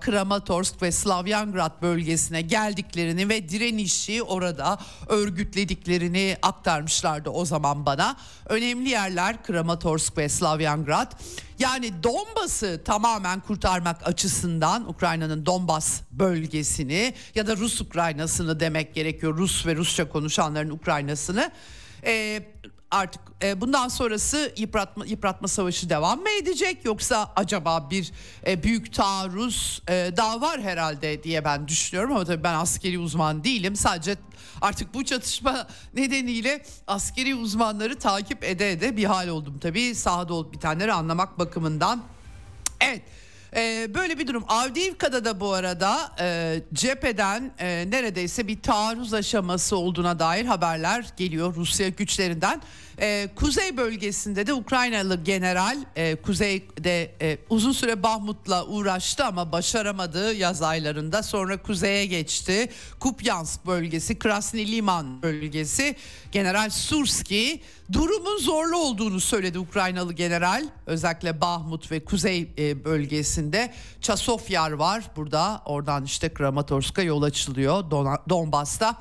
[0.00, 4.78] Kramatorsk ve Slavyangrad bölgesine geldiklerini ve direnişi orada
[5.08, 8.16] örgütlediklerini aktarmışlardı o zaman bana.
[8.46, 11.12] Önemli yerler Kramatorsk ve Slavyangrad.
[11.58, 19.36] Yani Donbas'ı tamamen kurtarmak açısından Ukrayna'nın Donbas bölgesini ya da Rus Ukraynasını demek gerekiyor.
[19.38, 21.50] Rus ve Rusça konuşanların Ukraynasını.
[22.04, 22.42] Ee,
[22.90, 26.84] artık e, bundan sonrası yıpratma yıpratma savaşı devam mı edecek?
[26.84, 28.12] Yoksa acaba bir
[28.46, 32.12] e, büyük taarruz e, daha var herhalde diye ben düşünüyorum.
[32.12, 33.76] Ama tabii ben askeri uzman değilim.
[33.76, 34.16] Sadece
[34.60, 39.94] artık bu çatışma nedeniyle askeri uzmanları takip ede ede bir hal oldum tabii.
[39.94, 42.02] Sahada olup bitenleri anlamak bakımından.
[42.80, 43.02] Evet
[43.56, 44.44] ee, böyle bir durum.
[44.48, 51.54] Avdiivka'da da bu arada e, cepheden e, neredeyse bir taarruz aşaması olduğuna dair haberler geliyor
[51.54, 52.62] Rusya güçlerinden.
[53.00, 60.34] E, kuzey bölgesinde de Ukraynalı general e, kuzeyde e, uzun süre Bahmut'la uğraştı ama başaramadı
[60.34, 61.22] yaz aylarında.
[61.22, 62.68] Sonra kuzeye geçti.
[63.00, 65.96] Kupyansk bölgesi, Krasny Liman bölgesi.
[66.32, 67.60] General Surski
[67.92, 70.64] durumun zorlu olduğunu söyledi Ukraynalı general.
[70.86, 73.72] Özellikle Bahmut ve kuzey e, bölgesinde.
[74.00, 75.62] Çasofyar var burada.
[75.64, 78.96] Oradan işte Kramatorsk'a yol açılıyor Don Donbas'ta.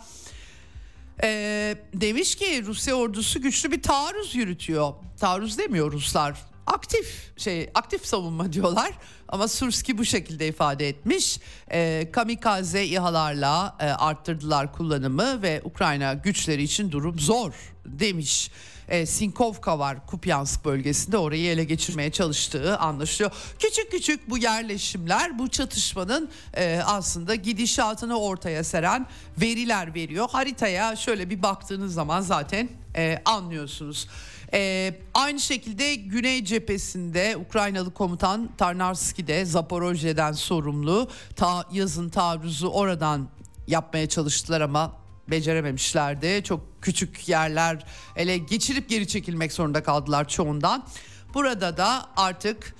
[1.23, 4.93] Ee, demiş ki Rusya ordusu güçlü bir taarruz yürütüyor.
[5.19, 6.39] Taarruz demiyor Ruslar.
[6.67, 8.91] Aktif şey aktif savunma diyorlar
[9.27, 11.39] ama Surski bu şekilde ifade etmiş.
[11.71, 17.53] E, kamikaze İHA'larla e, arttırdılar kullanımı ve Ukrayna güçleri için durum zor
[17.85, 18.51] demiş
[18.89, 23.31] e, Sinkovka var Kupyansk bölgesinde orayı ele geçirmeye çalıştığı anlaşılıyor.
[23.59, 29.05] Küçük küçük bu yerleşimler bu çatışmanın e, aslında gidişatını ortaya seren
[29.41, 30.29] veriler veriyor.
[30.31, 34.07] Haritaya şöyle bir baktığınız zaman zaten e, anlıyorsunuz.
[34.53, 41.07] Ee, aynı şekilde Güney cephesinde Ukraynalı komutan Tarnarski de Zaporojye'den sorumlu.
[41.35, 43.29] Ta, yazın taarruzu oradan
[43.67, 44.93] yapmaya çalıştılar ama
[45.27, 46.43] becerememişlerdi.
[46.43, 50.85] Çok küçük yerler ele geçirip geri çekilmek zorunda kaldılar çoğundan.
[51.33, 52.75] Burada da artık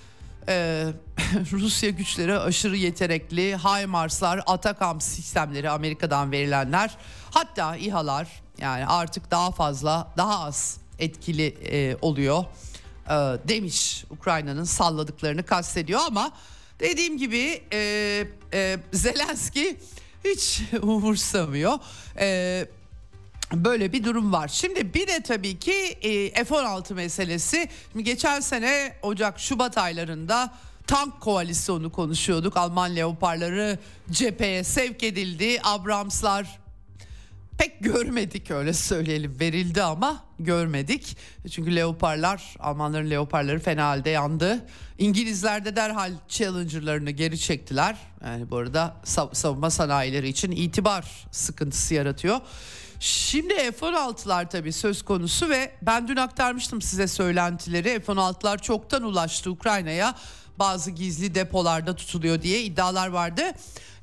[0.48, 0.86] e,
[1.52, 6.98] Rusya güçleri aşırı yetenekli HIMARS'lar, Atakam sistemleri Amerika'dan verilenler
[7.32, 12.46] hatta İHA'lar yani artık daha fazla daha az etkili e, oluyor
[13.06, 13.14] e,
[13.48, 16.32] demiş Ukrayna'nın salladıklarını kastediyor ama
[16.80, 17.80] dediğim gibi e,
[18.54, 19.78] e, Zelenski
[20.26, 21.74] hiç umursamıyor.
[22.20, 22.68] Ee,
[23.54, 24.48] Böyle bir durum var.
[24.48, 27.70] Şimdi bir de tabii ki e, F-16 meselesi.
[28.02, 30.54] Geçen sene Ocak Şubat aylarında
[30.88, 32.58] tank koalisyonu konuşuyorduk.
[32.58, 33.80] Alman leoparları
[34.12, 35.60] cepheye sevk edildi.
[35.64, 36.60] Abramslar
[37.58, 39.40] pek görmedik öyle söyleyelim.
[39.40, 41.18] Verildi ama görmedik.
[41.52, 44.66] Çünkü leoparlar, Almanların leoparları fena halde yandı.
[44.98, 47.98] İngilizler de derhal Challenger'larını geri çektiler.
[48.26, 52.40] Yani bu arada sav- savunma sanayileri için itibar sıkıntısı yaratıyor.
[53.00, 58.00] Şimdi F-16'lar tabii söz konusu ve ben dün aktarmıştım size söylentileri.
[58.00, 60.16] F-16'lar çoktan ulaştı Ukrayna'ya.
[60.60, 63.42] Bazı gizli depolarda tutuluyor diye iddialar vardı.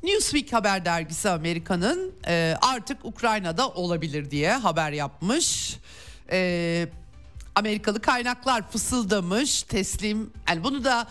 [0.03, 5.77] Newsweek haber dergisi Amerika'nın e, artık Ukrayna'da olabilir diye haber yapmış.
[6.31, 6.89] E,
[7.55, 11.07] Amerikalı kaynaklar fısıldamış teslim yani bunu da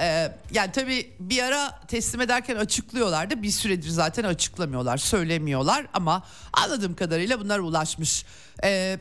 [0.00, 3.42] e, yani tabii bir ara teslim ederken açıklıyorlardı.
[3.42, 8.24] Bir süredir zaten açıklamıyorlar söylemiyorlar ama anladığım kadarıyla bunlar ulaşmış.
[8.64, 8.98] E,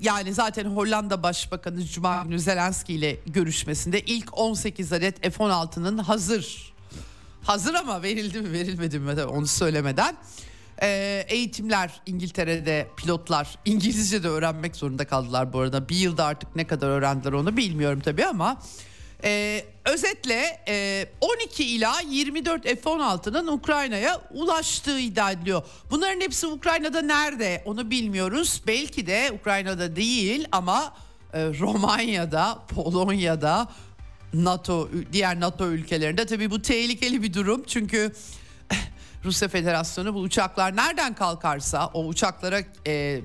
[0.00, 6.72] yani zaten Hollanda Başbakanı Cuma günü Zelenski ile görüşmesinde ilk 18 adet F-16'nın hazır.
[7.42, 10.16] Hazır ama verildi mi verilmedi mi onu söylemeden.
[10.82, 15.88] Ee, eğitimler İngiltere'de pilotlar İngilizce de öğrenmek zorunda kaldılar bu arada.
[15.88, 18.62] Bir yılda artık ne kadar öğrendiler onu bilmiyorum tabii ama
[19.24, 25.62] e, özetle e, 12 ila 24 F-16'nın Ukrayna'ya ulaştığı iddia ediliyor.
[25.90, 28.62] Bunların hepsi Ukrayna'da nerede onu bilmiyoruz.
[28.66, 30.94] Belki de Ukrayna'da değil ama
[31.32, 33.68] e, Romanya'da, Polonya'da,
[34.34, 37.64] NATO diğer NATO ülkelerinde tabii bu tehlikeli bir durum.
[37.66, 38.12] Çünkü
[39.24, 43.20] Rusya Federasyonu bu uçaklar nereden kalkarsa o uçaklara e,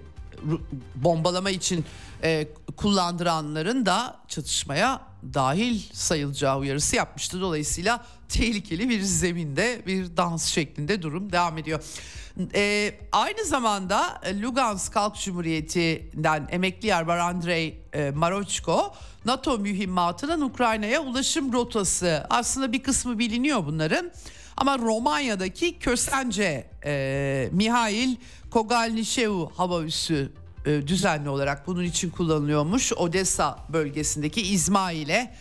[0.95, 1.85] bombalama için
[2.23, 5.01] e, kullandıranların da çatışmaya
[5.33, 7.41] dahil sayılacağı uyarısı yapmıştı.
[7.41, 11.83] Dolayısıyla tehlikeli bir zeminde bir dans şeklinde durum devam ediyor.
[12.53, 18.93] E, aynı zamanda Lugansk Halk Cumhuriyeti'nden emekli yarbay Andrei e, Marochko
[19.25, 24.11] NATO mühimmatının Ukrayna'ya ulaşım rotası aslında bir kısmı biliniyor bunların.
[24.57, 28.15] Ama Romanya'daki Köstence e, Mihail
[28.51, 30.31] Kogalnicevu hava üssü
[30.65, 32.93] düzenli olarak bunun için kullanılıyormuş.
[32.93, 35.35] Odessa bölgesindeki İzmail'e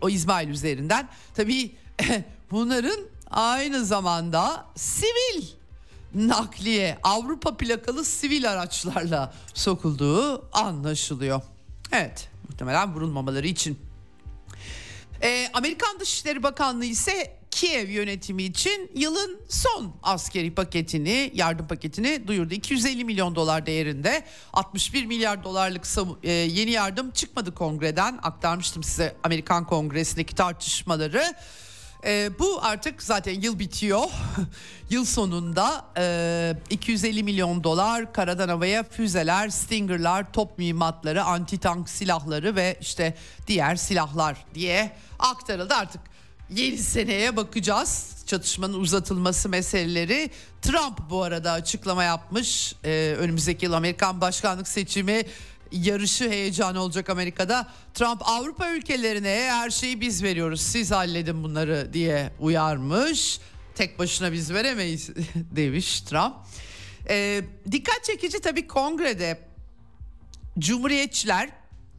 [0.00, 1.08] o İzmail üzerinden.
[1.34, 1.74] Tabii
[2.50, 3.00] bunların
[3.30, 5.46] aynı zamanda sivil
[6.14, 11.42] nakliye Avrupa plakalı sivil araçlarla sokulduğu anlaşılıyor.
[11.92, 13.78] Evet muhtemelen vurulmamaları için.
[15.22, 22.54] Ee, Amerikan Dışişleri Bakanlığı ise Kiev yönetimi için yılın son askeri paketini, yardım paketini duyurdu.
[22.54, 25.86] 250 milyon dolar değerinde 61 milyar dolarlık
[26.22, 28.18] e, yeni yardım çıkmadı kongreden.
[28.22, 31.34] Aktarmıştım size Amerikan Kongresi'ndeki tartışmaları.
[32.04, 34.04] E, bu artık zaten yıl bitiyor.
[34.90, 42.56] yıl sonunda e, 250 milyon dolar karadan havaya füzeler, Stinger'lar, top mühimmatları, anti tank silahları
[42.56, 46.13] ve işte diğer silahlar diye aktarıldı artık.
[46.50, 48.10] Yeni seneye bakacağız.
[48.26, 50.30] Çatışmanın uzatılması meseleleri.
[50.62, 52.74] Trump bu arada açıklama yapmış.
[52.84, 55.22] Ee, önümüzdeki yıl Amerikan başkanlık seçimi
[55.72, 57.68] yarışı heyecanı olacak Amerika'da.
[57.94, 63.40] Trump Avrupa ülkelerine her şeyi biz veriyoruz siz halledin bunları diye uyarmış.
[63.74, 66.34] Tek başına biz veremeyiz demiş Trump.
[67.08, 69.38] Ee, dikkat çekici tabii kongrede
[70.58, 71.50] Cumhuriyetçiler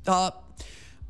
[0.05, 0.44] daha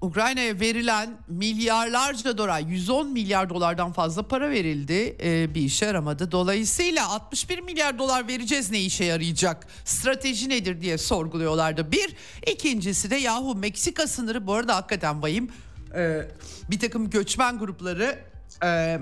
[0.06, 6.32] Ukrayna'ya verilen milyarlarca dolar 110 milyar dolardan fazla para verildi ee, bir işe yaramadı.
[6.32, 11.92] Dolayısıyla 61 milyar dolar vereceğiz ne işe yarayacak strateji nedir diye sorguluyorlardı.
[11.92, 12.16] Bir
[12.52, 15.50] ikincisi de yahu Meksika sınırı bu arada hakikaten vahim
[15.96, 16.22] ee,
[16.70, 18.20] bir takım göçmen grupları
[18.64, 19.00] e,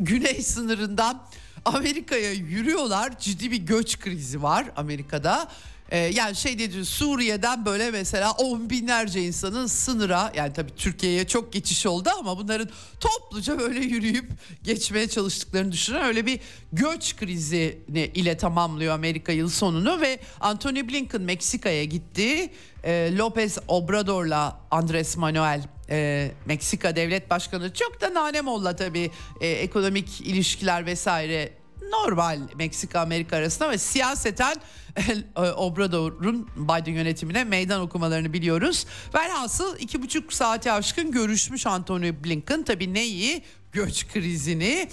[0.00, 1.22] güney sınırından
[1.64, 5.48] Amerika'ya yürüyorlar ciddi bir göç krizi var Amerika'da.
[5.90, 11.52] Ee, yani şey dedi Suriye'den böyle mesela on binlerce insanın sınıra yani tabii Türkiye'ye çok
[11.52, 12.68] geçiş oldu ama bunların
[13.00, 14.30] topluca böyle yürüyüp
[14.62, 16.00] geçmeye çalıştıklarını düşünün.
[16.00, 16.40] Öyle bir
[16.72, 17.78] göç krizi
[18.14, 22.50] ile tamamlıyor Amerika yıl sonunu ve Anthony Blinken Meksika'ya gitti.
[22.84, 30.20] Ee, Lopez Obrador'la Andres Manuel e, Meksika Devlet Başkanı çok da nanemolla tabii e, ekonomik
[30.20, 31.59] ilişkiler vesaire
[31.90, 34.56] normal Meksika Amerika arasında ve siyaseten
[35.36, 38.86] e, Obrador'un Biden yönetimine meydan okumalarını biliyoruz.
[39.14, 42.62] Velhasıl iki buçuk saati aşkın görüşmüş Anthony Blinken.
[42.62, 43.42] Tabii neyi?
[43.72, 44.88] Göç krizini.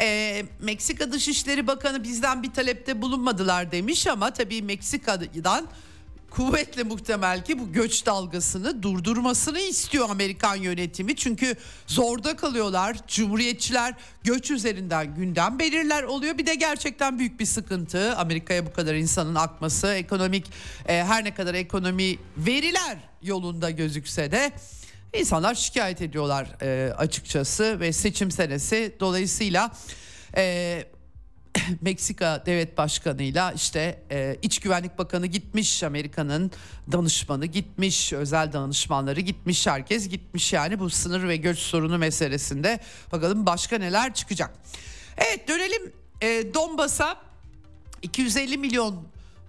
[0.00, 5.68] E, Meksika Dışişleri Bakanı bizden bir talepte bulunmadılar demiş ama tabii Meksika'dan
[6.30, 11.16] kuvvetle muhtemel ki bu göç dalgasını durdurmasını istiyor Amerikan yönetimi.
[11.16, 12.96] Çünkü zorda kalıyorlar.
[13.08, 16.38] Cumhuriyetçiler göç üzerinden gündem belirler oluyor.
[16.38, 18.16] Bir de gerçekten büyük bir sıkıntı.
[18.16, 20.46] Amerika'ya bu kadar insanın akması, ekonomik
[20.88, 24.52] e, her ne kadar ekonomi veriler yolunda gözükse de
[25.14, 29.72] İnsanlar şikayet ediyorlar e, açıkçası ve seçim senesi dolayısıyla
[30.36, 30.84] e,
[31.80, 36.50] Meksika devlet başkanıyla işte e, iç güvenlik bakanı gitmiş Amerika'nın
[36.92, 42.80] danışmanı gitmiş özel danışmanları gitmiş herkes gitmiş yani bu sınır ve göç sorunu meselesinde
[43.12, 44.54] bakalım başka neler çıkacak.
[45.16, 47.16] Evet dönelim e, Donbas'a
[48.02, 49.08] 250 milyon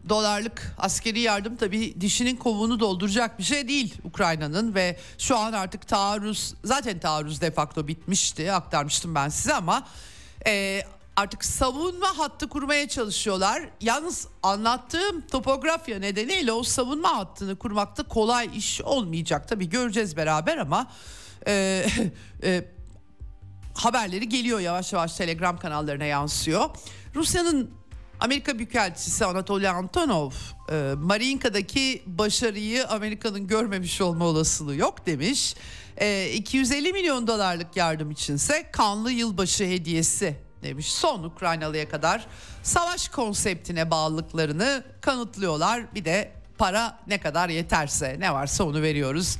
[0.09, 5.87] dolarlık askeri yardım tabii dişinin kovuğunu dolduracak bir şey değil Ukrayna'nın ve şu an artık
[5.87, 9.87] taarruz zaten taarruz de facto bitmişti aktarmıştım ben size ama
[10.47, 10.83] e,
[11.15, 13.69] artık savunma hattı kurmaya çalışıyorlar.
[13.81, 20.87] Yalnız anlattığım topografya nedeniyle o savunma hattını kurmakta kolay iş olmayacak tabii göreceğiz beraber ama
[21.47, 21.85] e,
[22.43, 22.65] e,
[23.73, 26.69] haberleri geliyor yavaş yavaş Telegram kanallarına yansıyor.
[27.15, 27.71] Rusya'nın
[28.19, 30.31] Amerika Büyükelçisi Anatoly Antonov,
[30.71, 35.55] e, Mariinka'daki başarıyı Amerika'nın görmemiş olma olasılığı yok demiş.
[35.97, 40.91] E, 250 milyon dolarlık yardım içinse kanlı yılbaşı hediyesi demiş.
[40.91, 42.27] Son Ukraynalıya kadar
[42.63, 45.95] savaş konseptine bağlılıklarını kanıtlıyorlar.
[45.95, 49.37] Bir de para ne kadar yeterse ne varsa onu veriyoruz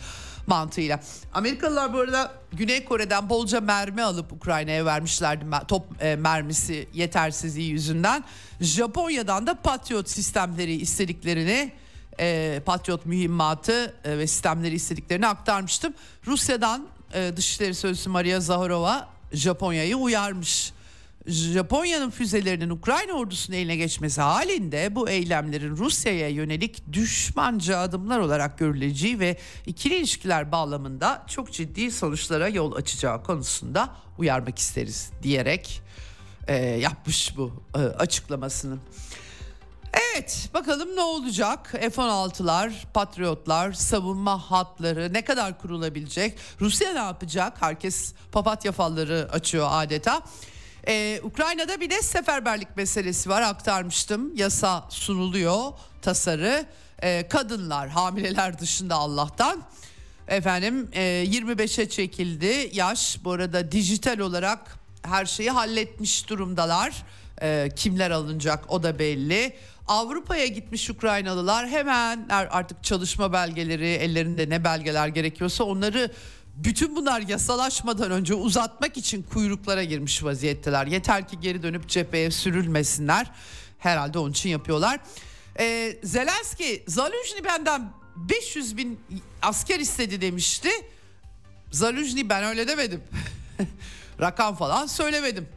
[0.48, 1.00] mantığıyla.
[1.34, 8.24] Amerikalılar bu arada Güney Kore'den bolca mermi alıp Ukrayna'ya vermişlerdi top e, mermisi yetersizliği yüzünden.
[8.62, 11.72] Japonya'dan da Patriot sistemleri istediklerini
[12.20, 15.94] e, Patriot mühimmatı e, ve sistemleri istediklerini aktarmıştım.
[16.28, 20.74] Rusya'dan e, Dışişleri Sözcüsü Maria Zaharova Japonya'yı uyarmış.
[21.26, 29.20] Japonya'nın füzelerinin Ukrayna ordusunun eline geçmesi halinde bu eylemlerin Rusya'ya yönelik düşmanca adımlar olarak görüleceği
[29.20, 35.82] ve ikili ilişkiler bağlamında çok ciddi sonuçlara yol açacağı konusunda uyarmak isteriz diyerek
[36.48, 38.78] e, yapmış bu e, açıklamasını.
[39.94, 41.70] Evet bakalım ne olacak?
[41.72, 46.38] F-16'lar, Patriotlar, savunma hatları ne kadar kurulabilecek?
[46.62, 47.62] Rusya ne yapacak?
[47.62, 50.22] Herkes papatya falları açıyor adeta.
[50.88, 54.36] Ee, Ukrayna'da bir de seferberlik meselesi var aktarmıştım.
[54.36, 55.72] Yasa sunuluyor
[56.02, 56.66] tasarı.
[57.04, 59.64] Ee, kadınlar hamileler dışında Allah'tan.
[60.28, 63.18] Efendim e, 25'e çekildi yaş.
[63.24, 67.04] Bu arada dijital olarak her şeyi halletmiş durumdalar.
[67.42, 69.56] Ee, kimler alınacak o da belli.
[69.88, 76.12] Avrupa'ya gitmiş Ukraynalılar hemen artık çalışma belgeleri ellerinde ne belgeler gerekiyorsa onları
[76.56, 80.88] bütün bunlar yasalaşmadan önce uzatmak için kuyruklara girmiş vaziyetteler.
[80.88, 83.32] Yeter ki geri dönüp cepheye sürülmesinler.
[83.80, 85.00] Herhalde onun için yapıyorlar.
[85.60, 89.00] Ee, Zelenski Zaluzhny benden 500 bin
[89.42, 90.70] asker istedi demişti.
[91.72, 93.04] Zaluzhny ben öyle demedim.
[94.22, 95.48] Rakam falan söylemedim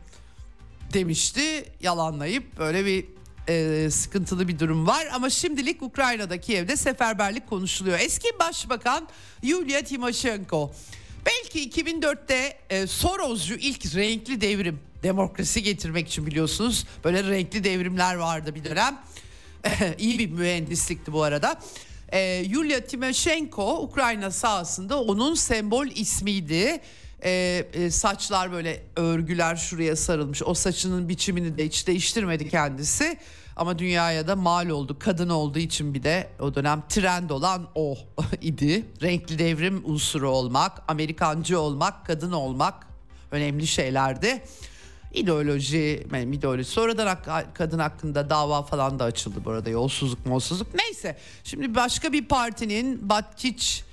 [0.93, 3.07] demişti yalanlayıp böyle bir
[3.49, 7.99] e, sıkıntılı bir durum var ama şimdilik Ukrayna'daki evde seferberlik konuşuluyor.
[7.99, 9.09] Eski Başbakan
[9.43, 10.73] Yulia Timoshenko
[11.27, 18.55] belki 2004'te e, Soroscu ilk renkli devrim demokrasi getirmek için biliyorsunuz böyle renkli devrimler vardı
[18.55, 18.99] bir dönem.
[19.99, 21.61] İyi bir mühendislikti bu arada.
[22.09, 26.81] E, Yulia Timoshenko Ukrayna sahasında onun sembol ismiydi.
[27.25, 30.43] Ee, e, saçlar böyle örgüler şuraya sarılmış.
[30.43, 33.19] O saçının biçimini de hiç değiştirmedi kendisi.
[33.57, 34.97] Ama dünyaya da mal oldu.
[34.99, 37.99] Kadın olduğu için bir de o dönem trend olan o
[38.41, 38.85] idi.
[39.03, 42.87] Renkli devrim unsuru olmak, Amerikancı olmak, kadın olmak
[43.31, 44.43] önemli şeylerdi.
[45.15, 46.65] İdeoloji, ideoloji.
[46.65, 47.19] Sonradan
[47.55, 49.71] kadın hakkında dava falan da açıldı bu arada.
[49.71, 50.75] Yolsuzluk, molsuzluk.
[50.75, 51.17] Neyse.
[51.45, 53.85] Şimdi başka bir partinin Batkiç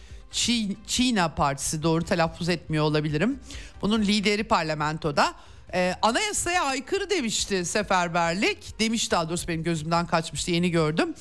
[0.88, 3.40] Çiğna Partisi doğru telaffuz etmiyor olabilirim.
[3.82, 5.34] Bunun lideri parlamentoda
[5.74, 8.80] e, anayasaya aykırı demişti seferberlik.
[8.80, 11.14] Demiş daha doğrusu benim gözümden kaçmıştı yeni gördüm.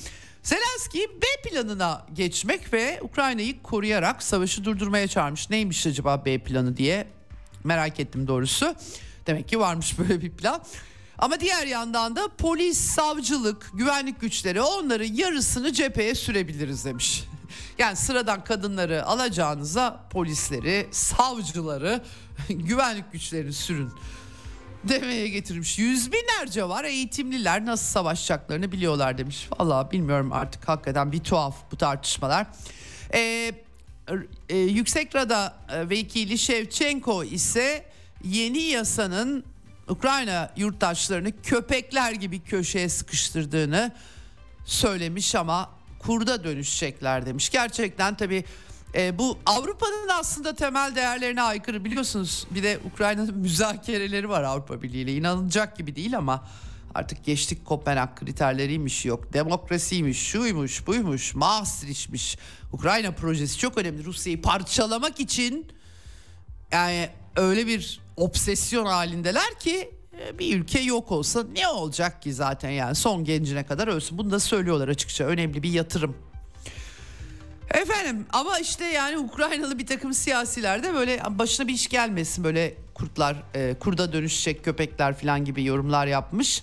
[0.43, 5.49] Zelenski B planına geçmek ve Ukrayna'yı koruyarak savaşı durdurmaya çağırmış.
[5.49, 7.07] Neymiş acaba B planı diye
[7.63, 8.75] merak ettim doğrusu.
[9.27, 10.63] Demek ki varmış böyle bir plan.
[11.17, 17.23] Ama diğer yandan da polis, savcılık, güvenlik güçleri onların yarısını cepheye sürebiliriz demiş.
[17.77, 22.03] Yani sıradan kadınları alacağınıza polisleri, savcıları,
[22.49, 23.91] güvenlik güçlerini sürün
[24.83, 25.79] demeye getirmiş.
[25.79, 29.47] Yüz binlerce var eğitimliler nasıl savaşacaklarını biliyorlar demiş.
[29.59, 32.47] Valla bilmiyorum artık hakikaten bir tuhaf bu tartışmalar.
[33.13, 33.51] Ee,
[34.49, 37.85] e, Yüksek Rada e, Vekili Şevçenko ise
[38.23, 39.43] yeni yasanın
[39.87, 43.91] Ukrayna yurttaşlarını köpekler gibi köşeye sıkıştırdığını
[44.65, 45.69] söylemiş ama
[46.01, 47.49] kurda dönüşecekler demiş.
[47.49, 48.43] Gerçekten tabii
[48.95, 52.47] e, bu Avrupa'nın aslında temel değerlerine aykırı biliyorsunuz.
[52.51, 55.13] Bir de Ukrayna'nın müzakereleri var Avrupa Birliği ile.
[55.13, 56.43] İnanılacak gibi değil ama
[56.95, 59.33] Artık geçtik Kopenhag kriterleriymiş yok.
[59.33, 62.37] Demokrasiymiş, şuymuş, buymuş, Maastricht'miş.
[62.71, 64.05] Ukrayna projesi çok önemli.
[64.05, 65.67] Rusya'yı parçalamak için
[66.71, 69.91] yani öyle bir obsesyon halindeler ki
[70.39, 74.17] bir ülke yok olsa ne olacak ki zaten yani son gencine kadar ölsün.
[74.17, 75.23] Bunu da söylüyorlar açıkça.
[75.23, 76.15] Önemli bir yatırım.
[77.73, 82.73] Efendim ama işte yani Ukraynalı bir takım siyasiler de böyle başına bir iş gelmesin böyle
[82.93, 86.61] kurtlar e, kurda dönüşecek köpekler falan gibi yorumlar yapmış.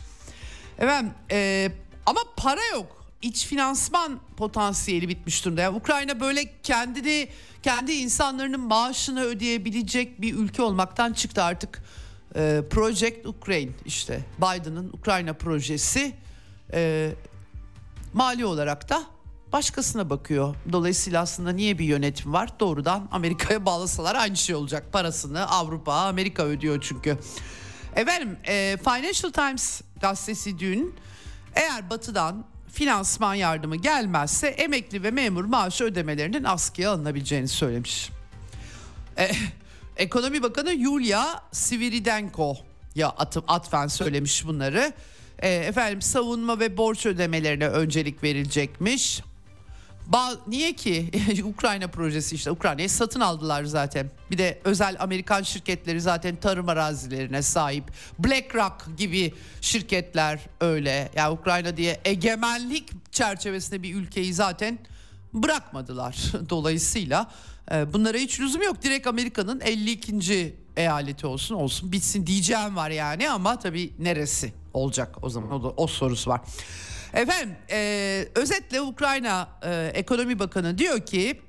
[0.78, 1.70] Efendim e,
[2.06, 3.04] ama para yok.
[3.22, 5.60] İç finansman potansiyeli bitmiş durumda.
[5.60, 7.28] Yani Ukrayna böyle kendini
[7.62, 11.82] kendi insanların maaşını ödeyebilecek bir ülke olmaktan çıktı artık.
[12.36, 16.14] E, Project Ukraine işte Biden'ın Ukrayna projesi
[16.72, 17.12] e,
[18.12, 19.04] mali olarak da
[19.52, 20.54] başkasına bakıyor.
[20.72, 22.60] Dolayısıyla aslında niye bir yönetim var?
[22.60, 24.92] Doğrudan Amerika'ya bağlasalar aynı şey olacak.
[24.92, 27.18] Parasını Avrupa, Amerika ödüyor çünkü.
[27.96, 30.94] Efendim e, Financial Times gazetesi dün
[31.54, 38.10] eğer batıdan finansman yardımı gelmezse emekli ve memur maaşı ödemelerinin askıya alınabileceğini söylemiş.
[39.18, 39.30] E,
[39.98, 42.56] Ekonomi Bakanı Yulia Sviridenko
[42.94, 44.92] ya atıp atfen söylemiş bunları.
[45.38, 49.20] E, efendim savunma ve borç ödemelerine öncelik verilecekmiş.
[50.12, 51.10] Ba- Niye ki?
[51.44, 54.10] Ukrayna projesi işte Ukrayna'yı satın aldılar zaten.
[54.30, 57.84] Bir de özel Amerikan şirketleri zaten tarım arazilerine sahip.
[58.18, 61.08] BlackRock gibi şirketler öyle.
[61.14, 64.78] Yani Ukrayna diye egemenlik çerçevesinde bir ülkeyi zaten
[65.34, 66.16] bırakmadılar.
[66.50, 67.30] Dolayısıyla
[67.70, 68.82] bunlara hiç lüzum yok.
[68.82, 70.54] Direkt Amerika'nın 52.
[70.76, 75.68] eyaleti olsun olsun bitsin diyeceğim var yani ama tabii neresi olacak o zaman o, da,
[75.68, 76.40] o sorusu var.
[77.14, 81.40] Efendim e, özetle Ukrayna e, Ekonomi Bakanı diyor ki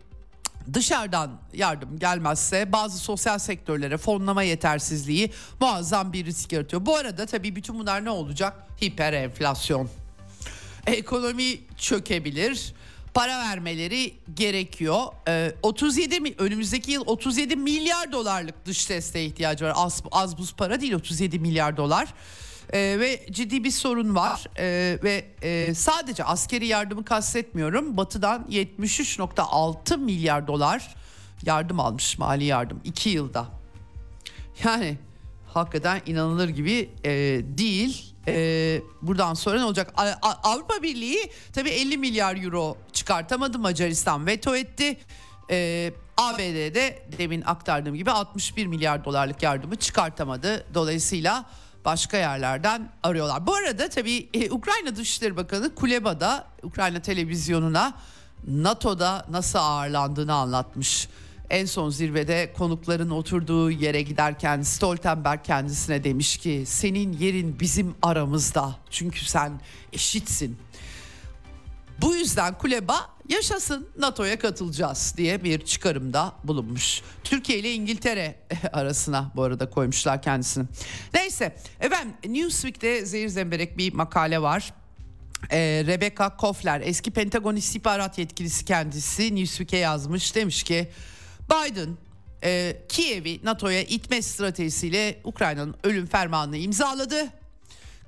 [0.74, 6.86] dışarıdan yardım gelmezse bazı sosyal sektörlere fonlama yetersizliği muazzam bir risk yaratıyor.
[6.86, 8.68] Bu arada tabii bütün bunlar ne olacak?
[8.82, 9.90] Hiper enflasyon.
[10.88, 12.74] Ekonomi çökebilir.
[13.20, 15.04] Para vermeleri gerekiyor.
[15.28, 19.74] Ee, 37 mi önümüzdeki yıl 37 milyar dolarlık dış desteğe ihtiyacı var.
[19.76, 22.14] Az, az buz para değil 37 milyar dolar.
[22.74, 27.98] Ee, ve ciddi bir sorun var ee, ve e, sadece askeri yardımı kastetmiyorum.
[27.98, 30.96] Batı'dan 73.6 milyar dolar
[31.46, 33.48] yardım almış mali yardım 2 yılda.
[34.64, 34.98] Yani
[35.48, 37.12] hakikaten inanılır gibi e,
[37.58, 38.09] değil.
[38.28, 39.94] E, buradan sonra ne olacak?
[40.44, 43.60] Avrupa Birliği tabii 50 milyar euro çıkartamadı.
[43.60, 44.98] Macaristan veto etti.
[45.52, 50.66] E, ABD'de demin aktardığım gibi 61 milyar dolarlık yardımı çıkartamadı.
[50.74, 51.46] Dolayısıyla
[51.86, 53.48] başka yerlerden arıyorlar.
[53.48, 57.94] Bu arada tabii e, Ukrayna Dışişleri Bakanı Kuleba'da Ukrayna televizyonuna
[58.48, 61.08] NATO'da nasıl ağırlandığını anlatmış.
[61.50, 68.76] En son zirvede konukların oturduğu yere giderken Stoltenberg kendisine demiş ki senin yerin bizim aramızda
[68.90, 69.62] çünkü sen
[69.94, 70.58] eşitsin.
[72.02, 77.02] Bu yüzden Kuleba yaşasın NATO'ya katılacağız diye bir çıkarımda bulunmuş.
[77.24, 78.36] Türkiye ile İngiltere
[78.74, 80.66] arasına bu arada koymuşlar kendisini.
[81.14, 84.74] Neyse efendim Newsweek'te zehir zemberek bir makale var.
[85.52, 90.90] Ee, Rebecca Kofler eski Pentagon istihbarat yetkilisi kendisi Newsweek'e yazmış demiş ki
[91.52, 91.98] Biden
[92.44, 97.28] e, Kiev'i NATO'ya itme stratejisiyle Ukrayna'nın ölüm fermanını imzaladı.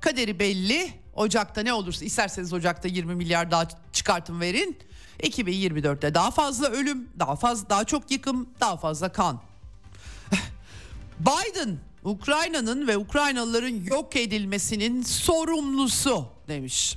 [0.00, 1.02] Kaderi belli.
[1.14, 4.78] Ocak'ta ne olursa isterseniz Ocak'ta 20 milyar daha çıkartın verin.
[5.22, 9.40] 2024'te daha fazla ölüm, daha fazla daha çok yıkım, daha fazla kan.
[11.20, 16.96] Biden Ukrayna'nın ve Ukraynalıların yok edilmesinin sorumlusu demiş.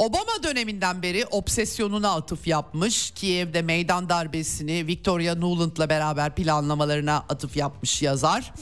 [0.00, 3.10] Obama döneminden beri obsesyonuna atıf yapmış.
[3.10, 8.52] Kiev'de meydan darbesini Victoria Nuland'la beraber planlamalarına atıf yapmış yazar.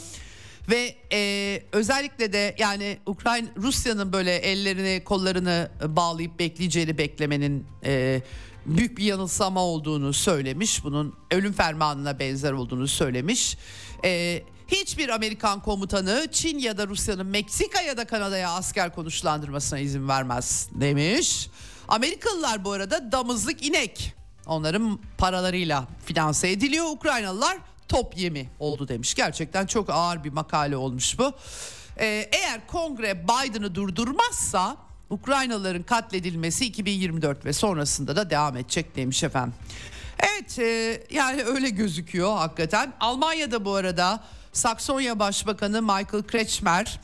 [0.70, 8.22] Ve e, özellikle de yani Ukrayna Rusya'nın böyle ellerini kollarını bağlayıp bekleyeceğini beklemenin e,
[8.66, 10.84] büyük bir yanılsama olduğunu söylemiş.
[10.84, 13.56] Bunun ölüm fermanına benzer olduğunu söylemiş.
[14.04, 20.08] E, hiçbir Amerikan komutanı Çin ya da Rusya'nın Meksika ya da Kanada'ya asker konuşlandırmasına izin
[20.08, 21.48] vermez demiş.
[21.88, 24.14] Amerikalılar bu arada damızlık inek.
[24.46, 26.86] Onların paralarıyla finanse ediliyor.
[26.86, 27.58] Ukraynalılar
[27.88, 29.14] top yemi oldu demiş.
[29.14, 31.32] Gerçekten çok ağır bir makale olmuş bu.
[32.00, 34.76] Ee, eğer kongre Biden'ı durdurmazsa
[35.10, 39.54] Ukraynalıların katledilmesi 2024 ve sonrasında da devam edecek demiş efendim.
[40.18, 42.92] Evet e, yani öyle gözüküyor hakikaten.
[43.00, 47.00] Almanya'da bu arada Saksonya Başbakanı Michael Kretschmer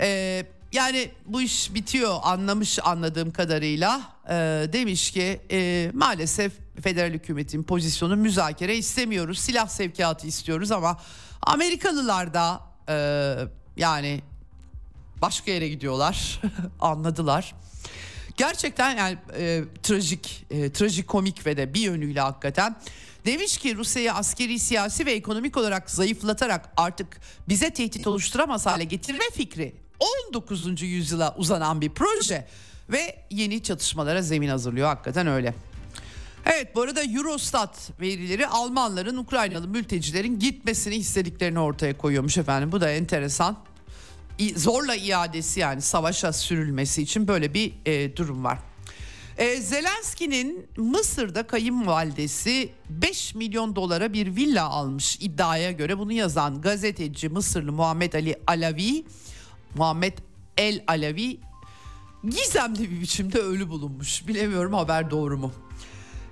[0.00, 4.34] e, yani bu iş bitiyor anlamış anladığım kadarıyla e,
[4.72, 11.00] demiş ki e, maalesef federal hükümetin pozisyonu müzakere istemiyoruz silah sevkiyatı istiyoruz ama
[11.42, 12.94] Amerikalılar da e,
[13.76, 14.20] yani
[15.22, 16.40] başka yere gidiyorlar.
[16.80, 17.54] Anladılar.
[18.36, 22.76] Gerçekten yani e, trajik, e, trajikomik ve de bir yönüyle hakikaten.
[23.26, 29.24] Demiş ki Rusya'yı askeri, siyasi ve ekonomik olarak zayıflatarak artık bize tehdit oluşturamaz hale getirme
[29.32, 29.74] fikri
[30.26, 30.82] 19.
[30.82, 32.46] yüzyıla uzanan bir proje
[32.88, 35.54] ve yeni çatışmalara zemin hazırlıyor hakikaten öyle.
[36.46, 42.72] Evet bu arada Eurostat verileri Almanların Ukraynalı mültecilerin gitmesini istediklerini ortaya koyuyormuş efendim.
[42.72, 43.58] Bu da enteresan.
[44.56, 48.58] Zorla iadesi yani savaşa sürülmesi için böyle bir e, durum var.
[49.42, 57.28] E, Zelenski'nin Mısır'da kayınvalidesi 5 milyon dolara bir villa almış iddiaya göre bunu yazan gazeteci
[57.28, 59.04] Mısırlı Muhammed Ali Alavi
[59.74, 60.18] Muhammed
[60.56, 61.40] El Alavi
[62.24, 64.28] gizemli bir biçimde ölü bulunmuş.
[64.28, 65.52] Bilemiyorum haber doğru mu?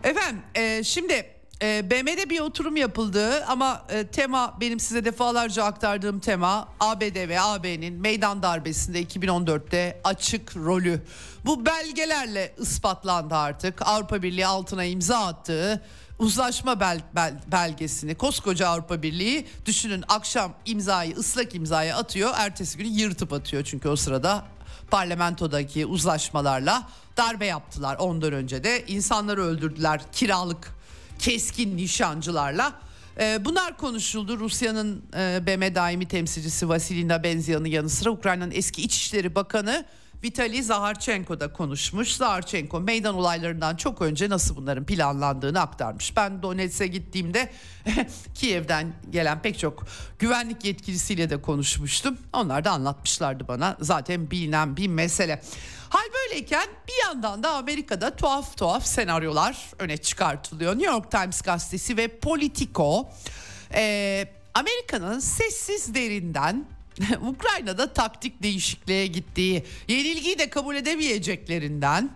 [0.04, 6.20] Efendim e, şimdi e, BM'de bir oturum yapıldı ama e, tema benim size defalarca aktardığım
[6.20, 11.02] tema ABD ve AB'nin meydan darbesinde 2014'te açık rolü.
[11.44, 13.88] Bu belgelerle ispatlandı artık.
[13.88, 15.82] Avrupa Birliği altına imza attığı
[16.18, 22.88] uzlaşma bel, bel, belgesini koskoca Avrupa Birliği düşünün akşam imzayı ıslak imzayı atıyor ertesi günü
[22.88, 24.44] yırtıp atıyor çünkü o sırada
[24.90, 30.79] parlamentodaki uzlaşmalarla darbe yaptılar ondan önce de insanları öldürdüler kiralık
[31.20, 32.72] keskin nişancılarla.
[33.20, 34.38] Ee, bunlar konuşuldu.
[34.38, 39.84] Rusya'nın e, BM daimi temsilcisi Vasilina Benzian'ın yanı sıra Ukrayna'nın eski İçişleri Bakanı
[40.22, 42.12] Vitali Zaharchenko da konuşmuş.
[42.14, 46.16] Zaharchenko meydan olaylarından çok önce nasıl bunların planlandığını aktarmış.
[46.16, 47.50] Ben Donetsk'e gittiğimde
[48.34, 49.86] Kiev'den gelen pek çok
[50.18, 52.18] güvenlik yetkilisiyle de konuşmuştum.
[52.32, 53.76] Onlar da anlatmışlardı bana.
[53.80, 55.42] Zaten bilinen bir mesele.
[55.88, 60.72] Hal böyleyken bir yandan da Amerika'da tuhaf tuhaf senaryolar öne çıkartılıyor.
[60.72, 63.10] New York Times gazetesi ve Politico
[63.74, 66.66] e, Amerika'nın sessiz derinden
[67.20, 72.10] Ukrayna'da taktik değişikliğe gittiği, yenilgiyi de kabul edemeyeceklerinden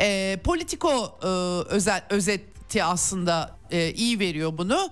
[0.00, 1.26] e, Politico e,
[1.74, 4.90] özel, özeti aslında e, iyi veriyor bunu.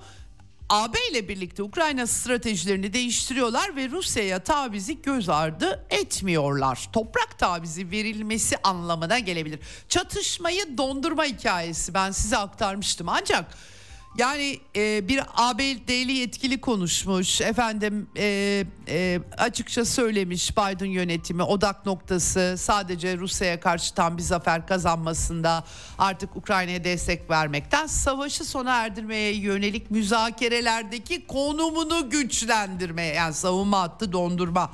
[0.68, 6.88] AB ile birlikte Ukrayna stratejilerini değiştiriyorlar ve Rusya'ya tavizi göz ardı etmiyorlar.
[6.92, 9.60] Toprak tavizi verilmesi anlamına gelebilir.
[9.88, 13.54] Çatışmayı dondurma hikayesi ben size aktarmıştım ancak
[14.18, 22.54] yani e, bir ABD'li yetkili konuşmuş efendim e, e, açıkça söylemiş Biden yönetimi odak noktası
[22.58, 25.64] sadece Rusya'ya karşı tam bir zafer kazanmasında
[25.98, 34.70] artık Ukrayna'ya destek vermekten savaşı sona erdirmeye yönelik müzakerelerdeki konumunu güçlendirmeye yani savunma hattı dondurma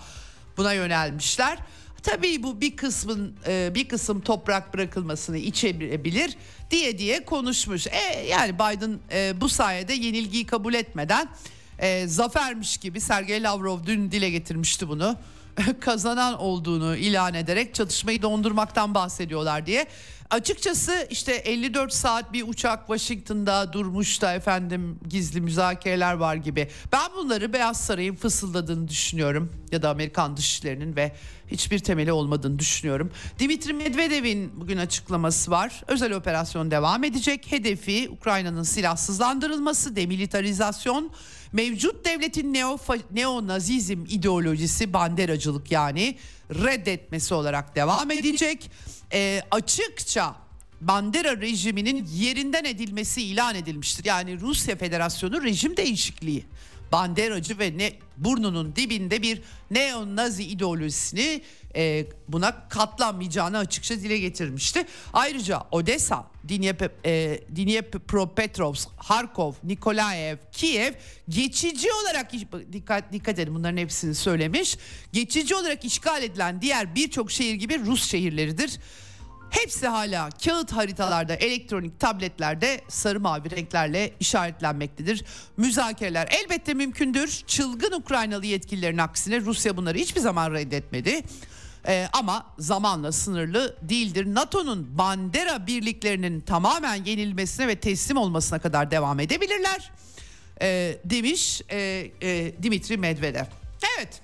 [0.56, 1.58] buna yönelmişler.
[2.02, 6.36] Tabii bu bir kısmın e, bir kısım toprak bırakılmasını içebilir
[6.70, 7.86] diye diye konuşmuş.
[7.86, 11.28] E, yani Biden e, bu sayede yenilgiyi kabul etmeden
[11.78, 15.16] e, zafermiş gibi Sergey Lavrov dün dile getirmişti bunu.
[15.80, 19.86] kazanan olduğunu ilan ederek çatışmayı dondurmaktan bahsediyorlar diye.
[20.30, 26.68] Açıkçası işte 54 saat bir uçak Washington'da durmuş da efendim gizli müzakereler var gibi.
[26.92, 31.12] Ben bunları Beyaz Saray'ın fısıldadığını düşünüyorum ya da Amerikan dışişlerinin ve
[31.48, 33.10] hiçbir temeli olmadığını düşünüyorum.
[33.38, 35.82] Dimitri Medvedev'in bugün açıklaması var.
[35.86, 37.52] Özel operasyon devam edecek.
[37.52, 41.10] Hedefi Ukrayna'nın silahsızlandırılması, demilitarizasyon,
[41.52, 42.78] mevcut devletin neo
[43.10, 46.16] neonazizm ideolojisi, banderacılık yani
[46.50, 48.70] reddetmesi olarak devam edecek.
[49.12, 50.42] E, açıkça
[50.80, 54.04] Bandera rejiminin yerinden edilmesi ilan edilmiştir.
[54.04, 56.44] Yani Rusya Federasyonu rejim değişikliği
[56.92, 61.42] banderacı ve ne burnunun dibinde bir neo-nazi ideolojisini
[61.76, 64.86] e, buna katlanmayacağını açıkça dile getirmişti.
[65.12, 70.92] Ayrıca Odessa, Dnipro, e, Dnipropetrovsk, Harkov, Nikolaev, Kiev
[71.28, 72.32] geçici olarak
[72.72, 74.78] dikkat dikkat edin bunların hepsini söylemiş.
[75.12, 78.78] Geçici olarak işgal edilen diğer birçok şehir gibi Rus şehirleridir.
[79.52, 85.24] Hepsi hala kağıt haritalarda, elektronik tabletlerde sarı mavi renklerle işaretlenmektedir.
[85.56, 87.42] Müzakereler elbette mümkündür.
[87.46, 91.22] Çılgın Ukraynalı yetkililerin aksine Rusya bunları hiçbir zaman reddetmedi.
[91.88, 94.34] Ee, ama zamanla sınırlı değildir.
[94.34, 99.90] NATO'nun Bandera birliklerinin tamamen yenilmesine ve teslim olmasına kadar devam edebilirler.
[100.62, 103.44] Ee, demiş e, e, Dimitri Medvedev.
[103.98, 104.22] Evet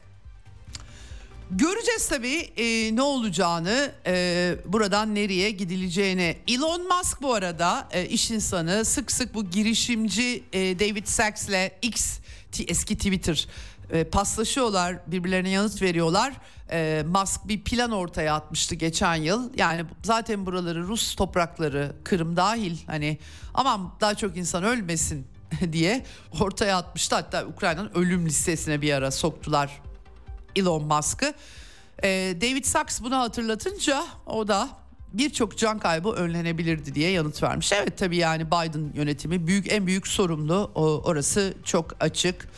[1.50, 6.36] Göreceğiz tabii e, ne olacağını, e, buradan nereye gidileceğini.
[6.48, 12.18] Elon Musk bu arada e, iş insanı sık sık bu girişimci e, David Sacks'le X
[12.68, 13.46] eski Twitter
[13.90, 16.32] e, paslaşıyorlar, birbirlerine yanıt veriyorlar.
[16.70, 19.50] E, Musk bir plan ortaya atmıştı geçen yıl.
[19.56, 23.18] Yani zaten buraları Rus toprakları, Kırım dahil hani
[23.54, 25.26] aman daha çok insan ölmesin
[25.72, 26.04] diye
[26.40, 27.14] ortaya atmıştı.
[27.16, 29.87] Hatta Ukrayna'nın ölüm listesine bir ara soktular
[30.58, 31.34] Elon Musk'ı.
[32.02, 34.68] Ee, David Sachs bunu hatırlatınca o da
[35.12, 37.72] birçok can kaybı önlenebilirdi diye yanıt vermiş.
[37.72, 42.48] Evet tabii yani Biden yönetimi büyük en büyük sorumlu o, orası çok açık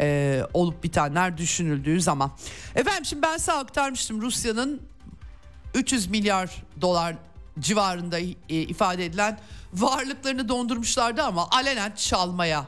[0.00, 2.32] e, olup bitenler düşünüldüğü zaman.
[2.74, 4.82] Efendim şimdi ben size aktarmıştım Rusya'nın
[5.74, 7.16] 300 milyar dolar
[7.58, 9.38] civarında e, ifade edilen
[9.74, 12.66] varlıklarını dondurmuşlardı ama alenen çalmaya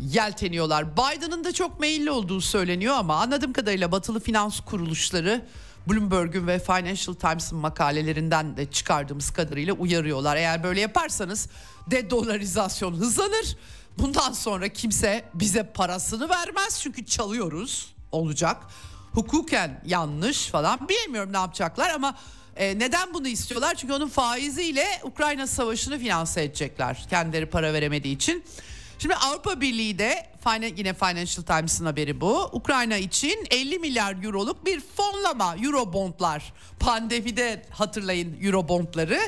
[0.00, 0.96] yelteniyorlar.
[0.96, 5.46] Biden'ın da çok meyilli olduğu söyleniyor ama anladığım kadarıyla batılı finans kuruluşları
[5.86, 10.36] Bloomberg'un ve Financial Times'ın makalelerinden de çıkardığımız kadarıyla uyarıyorlar.
[10.36, 11.48] Eğer böyle yaparsanız
[11.90, 13.56] de-dolarizasyon hızlanır.
[13.98, 18.56] Bundan sonra kimse bize parasını vermez çünkü çalıyoruz olacak.
[19.12, 22.16] Hukuken yanlış falan bilmiyorum ne yapacaklar ama
[22.56, 23.74] e, neden bunu istiyorlar?
[23.74, 27.06] Çünkü onun faiziyle Ukrayna savaşını finanse edecekler.
[27.10, 28.44] Kendileri para veremediği için.
[28.98, 30.26] Şimdi Avrupa Birliği de
[30.76, 32.50] yine Financial Times'ın haberi bu.
[32.52, 36.52] Ukrayna için 50 milyar euroluk bir fonlama Eurobondlar.
[36.80, 39.20] Pandemide hatırlayın Eurobondları.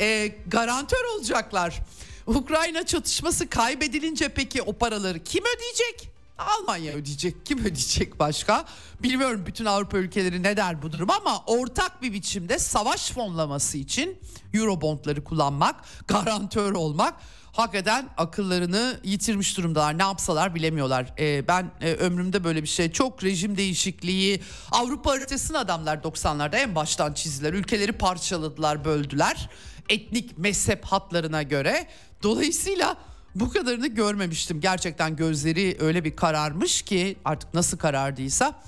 [0.00, 1.78] E, garantör olacaklar.
[2.26, 6.10] Ukrayna çatışması kaybedilince peki o paraları kim ödeyecek?
[6.38, 7.46] Almanya ödeyecek.
[7.46, 8.64] Kim ödeyecek başka?
[9.02, 14.18] Bilmiyorum bütün Avrupa ülkeleri ne der bu durum ama ortak bir biçimde savaş fonlaması için
[14.54, 17.14] Eurobondları kullanmak, garantör olmak
[17.58, 19.98] hakikaten akıllarını yitirmiş durumdalar.
[19.98, 21.14] Ne yapsalar bilemiyorlar.
[21.18, 24.40] Ee, ben e, ömrümde böyle bir şey çok rejim değişikliği
[24.70, 27.52] Avrupa haritasını adamlar 90'larda en baştan çizdiler.
[27.52, 29.50] Ülkeleri parçaladılar, böldüler.
[29.88, 31.86] Etnik mezhep hatlarına göre.
[32.22, 32.96] Dolayısıyla
[33.34, 34.60] bu kadarını görmemiştim.
[34.60, 38.62] Gerçekten gözleri öyle bir kararmış ki artık nasıl karardıysa.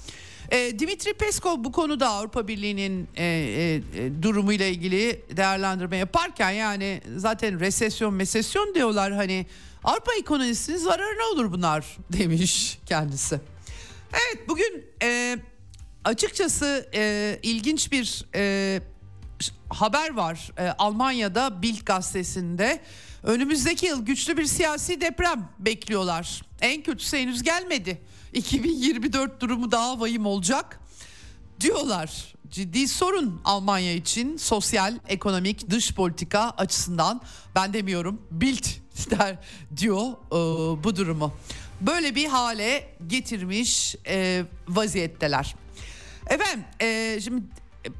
[0.50, 7.00] E, Dimitri Peskov bu konuda Avrupa Birliği'nin e, e, e, durumuyla ilgili değerlendirme yaparken yani
[7.16, 9.46] zaten resesyon mesesyon diyorlar hani
[9.84, 13.40] Avrupa ekonomisinin zararı ne olur bunlar demiş kendisi.
[14.12, 15.38] Evet bugün e,
[16.04, 18.80] açıkçası e, ilginç bir e,
[19.68, 22.80] haber var e, Almanya'da Bild gazetesinde
[23.22, 26.42] önümüzdeki yıl güçlü bir siyasi deprem bekliyorlar.
[26.60, 28.00] En kötüsü henüz gelmedi.
[28.32, 30.80] 2024 durumu daha vahim olacak
[31.60, 32.34] diyorlar.
[32.50, 37.20] Ciddi sorun Almanya için sosyal, ekonomik, dış politika açısından
[37.54, 38.64] ben demiyorum Bild
[39.10, 39.38] der
[39.76, 41.32] diyor e, bu durumu.
[41.80, 45.54] Böyle bir hale getirmiş e, vaziyetteler.
[46.26, 47.42] Efendim e, şimdi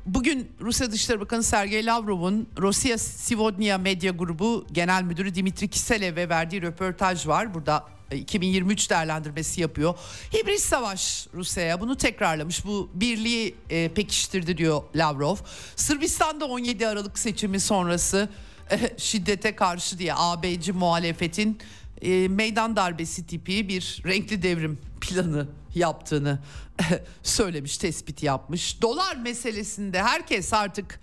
[0.07, 6.62] Bugün Rusya Dışişleri Bakanı Sergey Lavrov'un Rusya Sivodnia Medya Grubu Genel Müdürü Dimitri Kiselev'e verdiği
[6.62, 7.55] röportaj var.
[7.55, 9.95] Burada 2023 e, değerlendirmesi yapıyor.
[10.35, 12.64] Hibrit savaş Rusya'ya bunu tekrarlamış.
[12.64, 15.37] Bu birliği e, pekiştirdi diyor Lavrov.
[15.76, 18.28] Sırbistan'da 17 Aralık seçimi sonrası
[18.70, 21.59] e, şiddete karşı diye AB'ci muhalefetin
[22.03, 26.39] e, meydan darbesi tipi bir renkli devrim planı yaptığını
[27.23, 28.83] söylemiş, tespit yapmış.
[28.83, 31.01] Dolar meselesinde herkes artık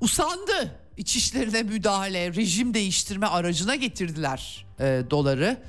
[0.00, 0.80] usandı.
[0.96, 5.62] İçişlerine müdahale, rejim değiştirme aracına getirdiler e, doları.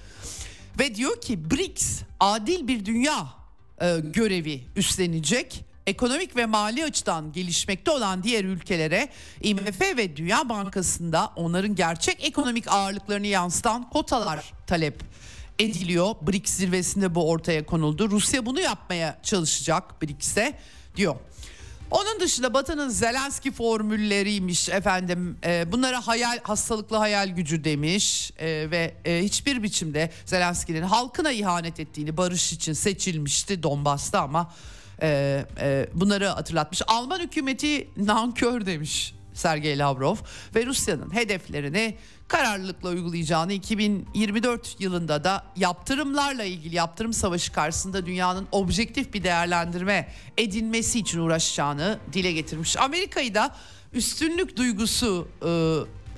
[0.80, 3.28] Ve diyor ki BRICS adil bir dünya
[3.82, 5.66] e, görevi üstlenecek.
[5.88, 9.10] Ekonomik ve mali açıdan gelişmekte olan diğer ülkelere
[9.42, 15.04] IMF ve Dünya Bankası'nda onların gerçek ekonomik ağırlıklarını yansıtan kotalar talep
[15.60, 16.16] ediliyor.
[16.22, 18.10] BRICS zirvesinde bu ortaya konuldu.
[18.10, 20.54] Rusya bunu yapmaya çalışacak BRICS'e
[20.96, 21.16] diyor.
[21.92, 28.94] Onun dışında Batı'nın Zelenski formülleriymiş efendim e, bunlara hayal hastalıklı hayal gücü demiş e, ve
[29.06, 34.54] e, hiçbir biçimde Zelenski'nin halkına ihanet ettiğini barış için seçilmişti Donbas'ta ama
[35.02, 36.82] e, e, bunları hatırlatmış.
[36.88, 40.16] Alman hükümeti nankör demiş Sergey Lavrov
[40.56, 41.98] ve Rusya'nın hedeflerini
[42.30, 51.00] kararlılıkla uygulayacağını 2024 yılında da yaptırımlarla ilgili yaptırım savaşı karşısında dünyanın objektif bir değerlendirme edinmesi
[51.00, 52.78] için uğraşacağını dile getirmiş.
[52.78, 53.56] Amerika'yı da
[53.94, 55.50] üstünlük duygusu e,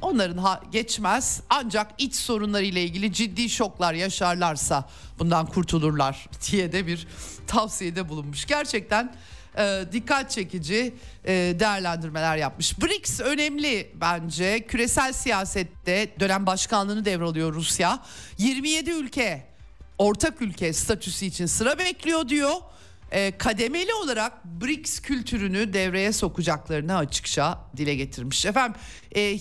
[0.01, 4.89] onların ha, geçmez ancak iç sorunlarıyla ilgili ciddi şoklar yaşarlarsa
[5.19, 7.07] bundan kurtulurlar diye de bir
[7.47, 8.45] tavsiyede bulunmuş.
[8.45, 9.15] Gerçekten
[9.57, 10.93] e, dikkat çekici
[11.25, 12.81] e, değerlendirmeler yapmış.
[12.81, 14.65] BRICS önemli bence.
[14.67, 17.99] Küresel siyasette dönem başkanlığını devralıyor Rusya.
[18.37, 19.47] 27 ülke
[19.97, 22.53] ortak ülke statüsü için sıra bekliyor diyor.
[23.11, 28.45] E, kademeli olarak BRICS kültürünü devreye sokacaklarını açıkça dile getirmiş.
[28.45, 28.81] Efendim
[29.11, 29.37] e, e,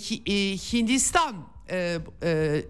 [0.56, 2.62] Hindistan e, e,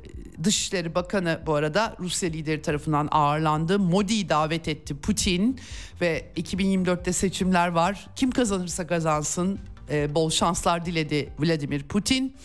[0.45, 3.79] Dışişleri Bakanı bu arada Rusya lideri tarafından ağırlandı.
[3.79, 5.61] Modi'yi davet etti Putin
[6.01, 8.07] ve 2024'te seçimler var.
[8.17, 9.59] Kim kazanırsa kazansın
[9.91, 12.37] e, bol şanslar diledi Vladimir Putin.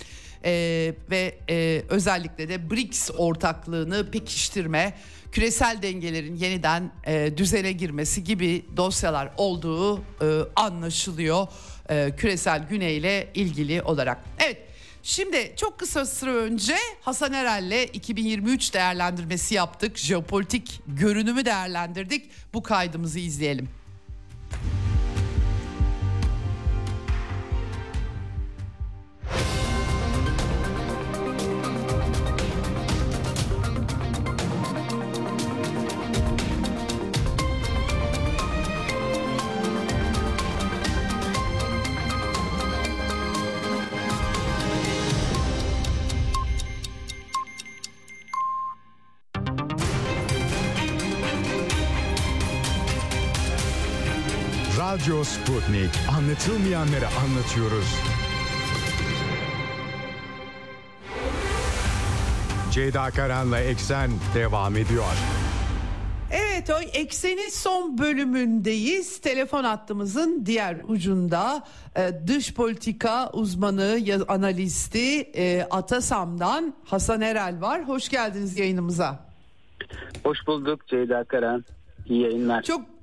[0.45, 0.51] e,
[1.10, 4.93] ve e, özellikle de BRICS ortaklığını pekiştirme,
[5.32, 10.01] küresel dengelerin yeniden e, düzene girmesi gibi dosyalar olduğu e,
[10.56, 11.47] anlaşılıyor
[11.89, 14.18] e, küresel güney ile ilgili olarak.
[14.39, 14.58] Evet.
[15.08, 19.97] Şimdi çok kısa süre önce Hasan Erel'le 2023 değerlendirmesi yaptık.
[19.97, 22.30] Jeopolitik görünümü değerlendirdik.
[22.53, 23.70] Bu kaydımızı izleyelim.
[55.16, 55.89] Radyo Sputnik.
[56.18, 57.95] Anlatılmayanları anlatıyoruz.
[62.72, 65.03] Ceyda Karan'la Eksen devam ediyor.
[66.32, 69.22] Evet o eksenin son bölümündeyiz.
[69.22, 71.63] Telefon hattımızın diğer ucunda
[71.95, 77.88] e, dış politika uzmanı, analisti e, Atasam'dan Hasan Erel var.
[77.88, 79.20] Hoş geldiniz yayınımıza.
[80.24, 81.66] Hoş bulduk Ceyda Karan.
[82.05, 82.63] İyi yayınlar.
[82.63, 82.94] Çok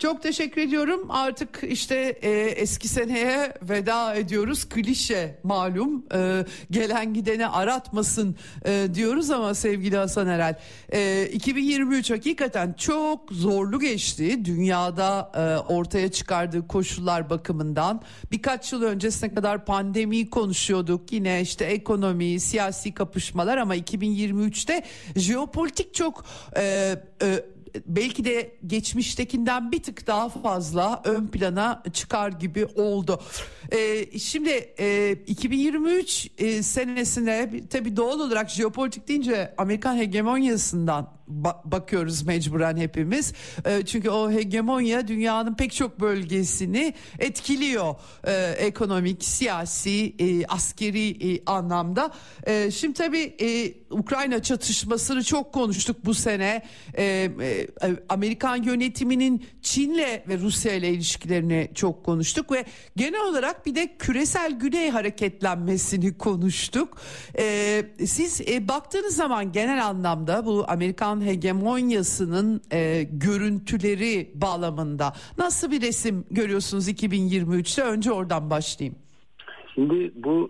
[0.00, 1.06] çok teşekkür ediyorum.
[1.08, 4.68] Artık işte e, eski seneye veda ediyoruz.
[4.68, 6.04] Klişe malum.
[6.14, 10.54] E, gelen gidene aratmasın e, diyoruz ama sevgili Hasan Erel.
[10.92, 14.44] E, 2023 hakikaten çok zorlu geçti.
[14.44, 18.02] Dünyada e, ortaya çıkardığı koşullar bakımından.
[18.32, 21.12] Birkaç yıl öncesine kadar pandemiyi konuşuyorduk.
[21.12, 24.82] Yine işte ekonomi, siyasi kapışmalar ama 2023'te
[25.16, 26.24] jeopolitik çok...
[26.56, 27.44] E, e,
[27.86, 33.20] belki de geçmiştekinden bir tık daha fazla ön plana çıkar gibi oldu.
[33.72, 41.20] Ee, şimdi e, 2023 e, senesine tabii doğal olarak jeopolitik deyince Amerikan hegemonyasından
[41.64, 43.32] bakıyoruz mecburen hepimiz.
[43.64, 47.94] E, çünkü o hegemonya dünyanın pek çok bölgesini etkiliyor.
[48.24, 52.12] E, ekonomik, siyasi, e, askeri e, anlamda.
[52.46, 56.62] E, şimdi tabii e, Ukrayna çatışmasını çok konuştuk bu sene.
[56.94, 57.04] E,
[57.40, 57.59] e,
[58.08, 62.64] Amerikan yönetiminin Çin'le ve Rusya ile ilişkilerini çok konuştuk ve
[62.96, 66.96] genel olarak bir de küresel güney hareketlenmesini konuştuk.
[67.38, 67.44] E,
[67.98, 76.24] siz e, baktığınız zaman genel anlamda bu Amerikan hegemonyasının e, görüntüleri bağlamında nasıl bir resim
[76.30, 77.82] görüyorsunuz 2023'te?
[77.82, 78.96] Önce oradan başlayayım.
[79.74, 80.48] Şimdi bu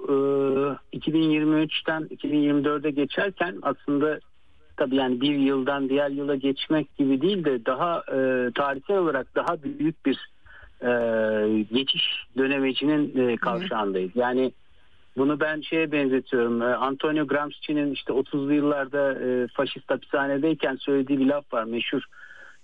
[0.92, 4.20] e, 2023'ten 2024'e geçerken aslında
[4.80, 9.62] tabii yani bir yıldan diğer yıla geçmek gibi değil de daha e, tarihsel olarak daha
[9.62, 10.30] büyük bir
[10.82, 10.90] e,
[11.72, 14.10] geçiş dönemecinin e, kavşağındayız.
[14.14, 14.52] Yani
[15.16, 16.62] bunu ben şeye benzetiyorum.
[16.62, 22.02] Ee, Antonio Gramsci'nin işte 30'lu yıllarda e, faşist hapishanedeyken söylediği bir laf var meşhur.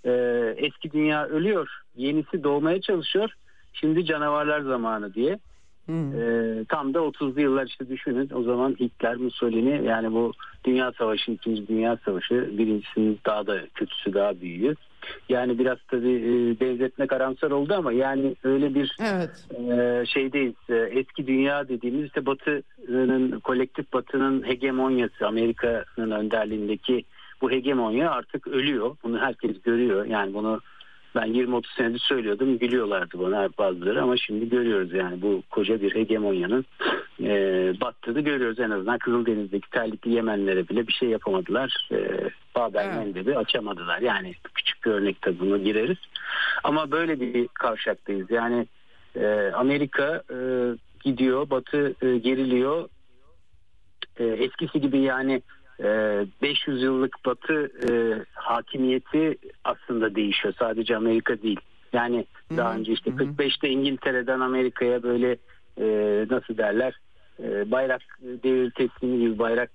[0.05, 0.11] E,
[0.57, 3.29] eski dünya ölüyor, yenisi doğmaya çalışıyor.
[3.73, 5.39] Şimdi canavarlar zamanı diye.
[5.87, 6.21] Hmm.
[6.21, 8.29] E, tam da 30'lu yıllar işte düşünün.
[8.35, 10.31] O zaman Hitler, Mussolini yani bu
[10.65, 14.75] Dünya Savaşı, İkinci Dünya Savaşı birincisinin daha da kötüsü daha büyüğü.
[15.29, 19.47] Yani biraz tabii e, benzetme karamsar oldu ama yani öyle bir evet.
[19.71, 20.55] e, şeydeyiz.
[20.69, 27.03] E, eski dünya dediğimiz işte Batı'nın kolektif Batı'nın hegemonyası Amerika'nın önderliğindeki
[27.41, 28.95] bu hegemonya artık ölüyor.
[29.03, 30.05] Bunu herkes görüyor.
[30.05, 30.61] Yani bunu
[31.15, 36.65] ben 20-30 senedir söylüyordum gülüyorlardı bana bazıları ama şimdi görüyoruz yani bu koca bir hegemonyanın
[37.23, 38.59] e, battığını görüyoruz.
[38.59, 41.87] En azından Kızıldeniz'deki terlikli Yemenlere bile bir şey yapamadılar.
[41.91, 43.37] E, Babel evet.
[43.37, 43.99] açamadılar.
[44.01, 45.97] Yani küçük bir örnekte bunu gireriz.
[46.63, 48.67] Ama böyle bir kavşaktayız yani
[49.15, 50.37] e, Amerika e,
[51.03, 52.89] gidiyor Batı e, geriliyor.
[54.19, 55.41] E, eskisi gibi yani
[55.79, 57.91] 500 ee, yıllık batı e,
[58.33, 60.53] hakimiyeti aslında değişiyor.
[60.59, 61.59] Sadece Amerika değil.
[61.93, 62.25] Yani
[62.57, 65.37] daha önce işte 45'te İngiltere'den Amerika'ya böyle
[65.77, 65.85] e,
[66.29, 66.99] nasıl derler
[67.43, 69.71] e, bayrak devir teslimi gibi bayrak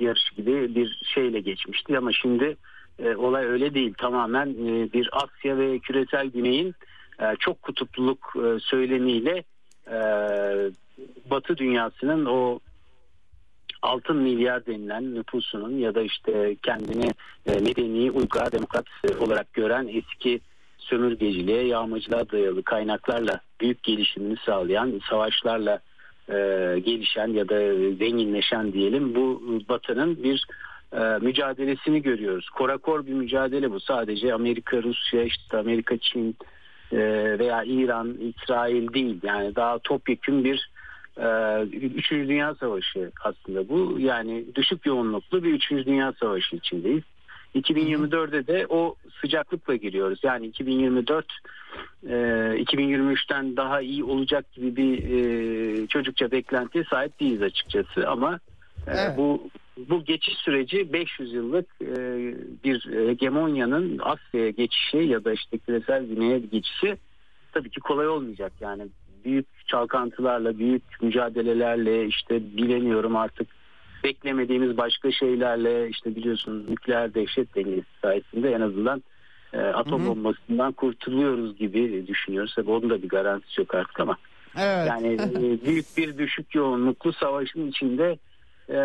[0.00, 2.56] yarışı gibi bir şeyle geçmişti ama şimdi
[3.16, 3.94] olay öyle değil.
[3.98, 4.54] Tamamen
[4.92, 6.74] bir Asya ve küresel güneyin
[7.38, 9.44] çok kutupluluk söylemiyle
[11.30, 12.58] Batı dünyasının o
[13.84, 17.10] altın milyar denilen nüfusunun ya da işte kendini
[17.46, 18.86] e, medeni, uygar, demokrat
[19.20, 20.40] olarak gören eski
[20.78, 25.78] sömürgeciliğe, yağmacılığa dayalı kaynaklarla büyük gelişimini sağlayan, savaşlarla
[26.28, 26.34] e,
[26.84, 27.58] gelişen ya da
[27.96, 30.46] zenginleşen diyelim bu batının bir
[30.92, 32.50] e, mücadelesini görüyoruz.
[32.50, 33.80] Korakor bir mücadele bu.
[33.80, 36.36] Sadece Amerika, Rusya, işte Amerika, Çin
[37.38, 39.20] veya İran, İsrail değil.
[39.22, 40.70] Yani daha topyekun bir
[41.72, 43.96] Üçüncü Dünya Savaşı aslında bu.
[43.98, 47.02] Yani düşük yoğunluklu bir Üçüncü Dünya Savaşı içindeyiz.
[47.54, 50.20] 2024'de de o sıcaklıkla giriyoruz.
[50.22, 51.26] Yani 2024
[52.06, 58.40] 2023'ten daha iyi olacak gibi bir çocukça beklentiye sahip değiliz açıkçası ama
[58.86, 59.16] evet.
[59.16, 61.80] bu bu geçiş süreci 500 yıllık
[62.64, 66.96] bir hegemonyanın Asya'ya geçişi ya da işte küresel güneye geçişi
[67.52, 68.82] tabii ki kolay olmayacak yani
[69.24, 73.48] büyük çalkantılarla, büyük mücadelelerle işte bilemiyorum artık
[74.04, 79.02] beklemediğimiz başka şeylerle işte biliyorsunuz nükleer dehşet dengesi sayesinde en azından
[79.52, 80.08] e, atom Hı-hı.
[80.08, 82.54] bombasından kurtuluyoruz gibi düşünüyoruz.
[82.56, 84.16] Tabii onun da bir garantisi yok artık ama.
[84.58, 84.88] Evet.
[84.88, 88.18] Yani e, büyük bir düşük yoğunluklu savaşın içinde
[88.68, 88.78] e,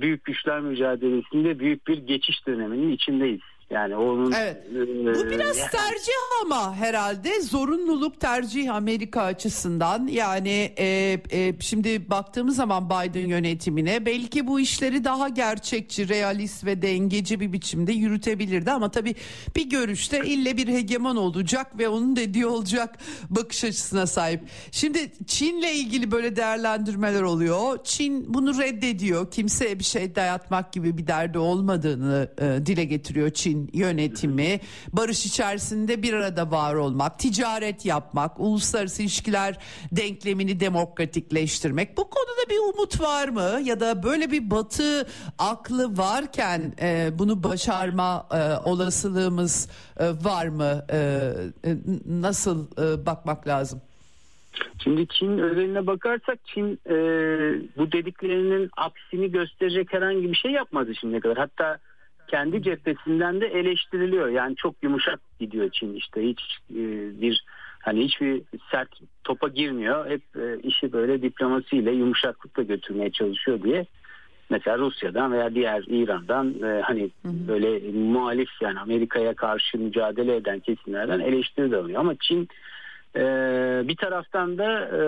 [0.00, 3.40] büyük güçler mücadelesinde büyük bir geçiş döneminin içindeyiz.
[3.70, 4.56] Yani onun evet.
[4.56, 4.74] E,
[5.14, 5.70] Bu biraz yani...
[5.70, 6.12] tercih
[6.42, 10.06] ama herhalde zorunluluk tercih Amerika açısından.
[10.06, 16.82] Yani e, e, şimdi baktığımız zaman Biden yönetimine belki bu işleri daha gerçekçi, realist ve
[16.82, 19.14] dengeci bir biçimde yürütebilirdi ama tabii
[19.56, 22.98] bir görüşte ille bir hegemon olacak ve onun dediği olacak
[23.30, 24.40] bakış açısına sahip.
[24.70, 27.78] Şimdi Çin'le ilgili böyle değerlendirmeler oluyor.
[27.84, 29.30] Çin bunu reddediyor.
[29.30, 34.60] Kimseye bir şey dayatmak gibi bir derdi olmadığını e, dile getiriyor Çin Çin yönetimi
[34.92, 39.58] barış içerisinde bir arada var olmak, ticaret yapmak, uluslararası ilişkiler
[39.92, 41.96] denklemini demokratikleştirmek.
[41.96, 43.60] Bu konuda bir umut var mı?
[43.64, 45.06] Ya da böyle bir batı
[45.38, 49.68] aklı varken e, bunu başarma e, olasılığımız
[50.00, 50.84] e, var mı?
[50.90, 50.98] E,
[51.64, 51.76] e,
[52.06, 53.80] nasıl e, bakmak lazım?
[54.84, 56.96] Şimdi Çin özeline bakarsak Çin e,
[57.76, 61.38] bu dediklerinin aksini gösterecek herhangi bir şey yapmadı şimdiye kadar.
[61.38, 61.78] Hatta
[62.28, 64.28] kendi cephesinden de eleştiriliyor.
[64.28, 66.82] Yani çok yumuşak gidiyor Çin işte hiç e,
[67.20, 67.44] bir
[67.78, 68.88] hani hiçbir sert
[69.24, 70.10] topa girmiyor.
[70.10, 73.86] Hep e, işi böyle diplomasiyle yumuşaklıkla götürmeye çalışıyor diye.
[74.50, 77.48] Mesela Rusya'dan veya diğer İran'dan e, hani hı hı.
[77.48, 82.00] böyle muhalif yani Amerika'ya karşı mücadele eden kesimlerden eleştiri de alıyor.
[82.00, 82.48] Ama Çin
[83.16, 83.22] e,
[83.88, 85.00] bir taraftan da e,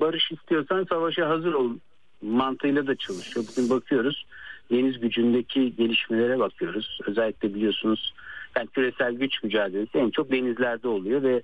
[0.00, 1.70] barış istiyorsan savaşa hazır ol
[2.22, 3.46] mantığıyla da çalışıyor.
[3.50, 4.26] Bugün bakıyoruz
[4.70, 6.98] deniz gücündeki gelişmelere bakıyoruz.
[7.06, 8.14] Özellikle biliyorsunuz
[8.56, 11.42] yani küresel güç mücadelesi en çok denizlerde oluyor ve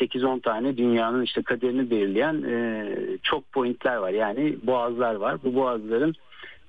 [0.00, 2.88] 8-10 tane dünyanın işte kaderini belirleyen e,
[3.22, 4.10] çok pointler var.
[4.10, 5.38] Yani boğazlar var.
[5.44, 6.14] Bu boğazların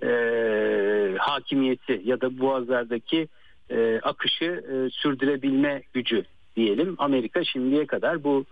[0.03, 3.28] e, hakimiyeti ya da boğazlardaki
[3.70, 6.95] e, akışı e, sürdürebilme gücü diyelim.
[6.97, 8.45] Amerika şimdiye kadar bu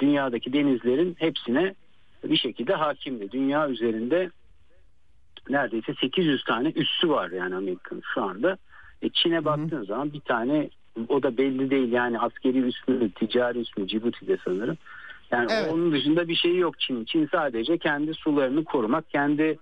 [0.00, 1.74] dünyadaki denizlerin hepsine
[2.24, 3.32] bir şekilde hakimdi.
[3.32, 4.30] Dünya üzerinde
[5.48, 8.56] neredeyse 800 tane üssü var yani Amerika'nın şu anda.
[9.02, 10.70] E Çin'e baktığın zaman bir tane
[11.08, 14.78] o da belli değil yani askeri üs mü, ticari üs mü Cibuti'de sanırım.
[15.30, 15.72] Yani evet.
[15.72, 17.04] onun dışında bir şey yok Çin.
[17.04, 19.58] Çin sadece kendi sularını korumak, kendi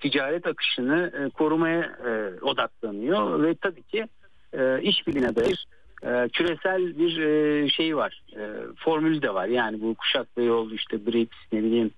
[0.00, 4.06] ticaret akışını e, korumaya e, odaklanıyor ve tabii ki
[4.52, 5.66] e, işbirliğine dair
[6.02, 8.22] e, küresel bir e, şey var.
[8.36, 8.42] E,
[8.76, 9.46] formülü de var.
[9.46, 11.90] Yani bu kuşak ve yol işte BRICS ne bileyim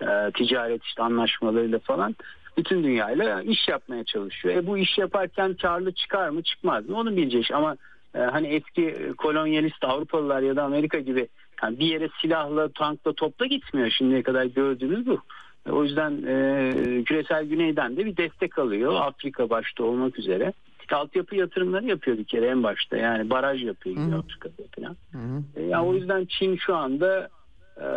[0.00, 2.16] e, ticaret işte anlaşmalarıyla falan
[2.56, 4.54] bütün dünyayla iş yapmaya çalışıyor.
[4.54, 7.76] E bu iş yaparken karlı çıkar mı çıkmaz mı onu bilecek ama
[8.14, 11.28] e, hani eski kolonyalist Avrupalılar ya da Amerika gibi
[11.62, 15.20] yani bir yere silahla, tankla, topla gitmiyor şimdiye kadar gördüğümüz bu.
[15.66, 20.52] E, o yüzden e, küresel güneyden de bir destek alıyor Afrika başta olmak üzere.
[20.92, 24.96] Altyapı yatırımları yapıyor bir kere en başta yani baraj yapıyor gibi Afrika'da falan.
[25.56, 27.28] E, yani o yüzden Çin şu anda
[27.76, 27.88] e,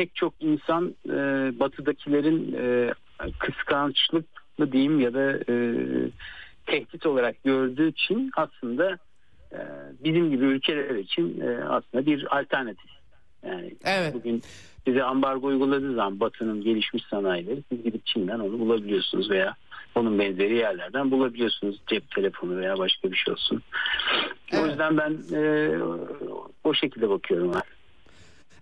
[0.00, 1.14] pek çok insan e,
[1.60, 2.92] batıdakilerin e,
[3.38, 4.26] kıskançlık
[4.58, 5.54] mı diyeyim ya da e,
[6.66, 8.98] tehdit olarak gördüğü için aslında
[9.52, 9.58] e,
[10.04, 12.90] bizim gibi ülkeler için e, aslında bir alternatif.
[13.46, 14.14] Yani evet.
[14.14, 14.42] bugün
[14.84, 19.54] size ambargo uyguladığı zaman Batı'nın gelişmiş sanayileri siz gidip Çin'den onu bulabiliyorsunuz veya
[19.94, 23.62] onun benzeri yerlerden bulabiliyorsunuz cep telefonu veya başka bir şey olsun.
[24.52, 24.64] Evet.
[24.64, 25.70] O yüzden ben e,
[26.64, 27.50] o şekilde bakıyorum.
[27.50, 27.79] Abi.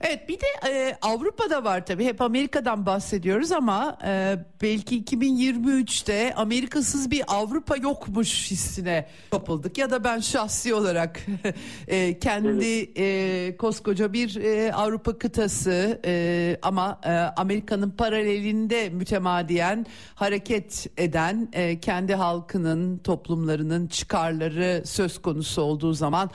[0.01, 2.05] Evet bir de e, Avrupa'da var tabii.
[2.05, 9.79] Hep Amerika'dan bahsediyoruz ama e, belki 2023'te Amerikasız bir Avrupa yokmuş hissine kapıldık.
[9.79, 11.21] Ya da ben şahsi olarak
[11.89, 20.87] e, kendi e, koskoca bir e, Avrupa kıtası e, ama e, Amerika'nın paralelinde mütemadiyen hareket
[20.97, 26.31] eden e, kendi halkının toplumlarının çıkarları söz konusu olduğu zaman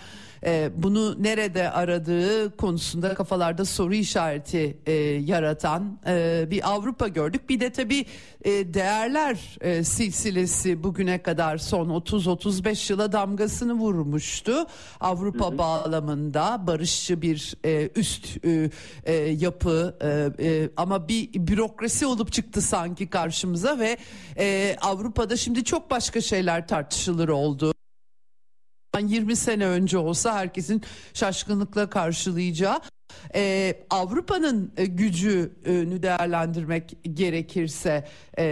[0.46, 4.91] e, bunu nerede aradığı konusunda kafalar akıllarda soru işareti e,
[5.26, 7.50] yaratan e, bir Avrupa gördük.
[7.50, 8.06] Bir de tabii
[8.46, 14.66] e, değerler e, silsilesi bugüne kadar son 30-35 yıla damgasını vurmuştu.
[15.00, 15.58] Avrupa hı hı.
[15.58, 18.70] bağlamında barışçı bir e, üst e,
[19.06, 23.98] e, yapı e, e, ama bir bürokrasi olup çıktı sanki karşımıza ve
[24.38, 27.74] e, Avrupa'da şimdi çok başka şeyler tartışılır oldu.
[29.00, 30.82] 20 sene önce olsa herkesin
[31.14, 32.82] şaşkınlıkla karşılayacağı
[33.36, 38.08] ee, Avrupa'nın e, gücünü değerlendirmek gerekirse
[38.39, 38.46] e,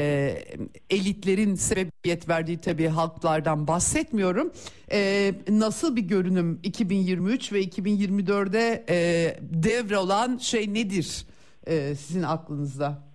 [0.89, 4.51] elitlerin sebebiyet verdiği tabii halklardan bahsetmiyorum.
[4.91, 11.25] E, nasıl bir görünüm 2023 ve 2024'de e, devrolan şey nedir
[11.67, 13.10] e, sizin aklınızda?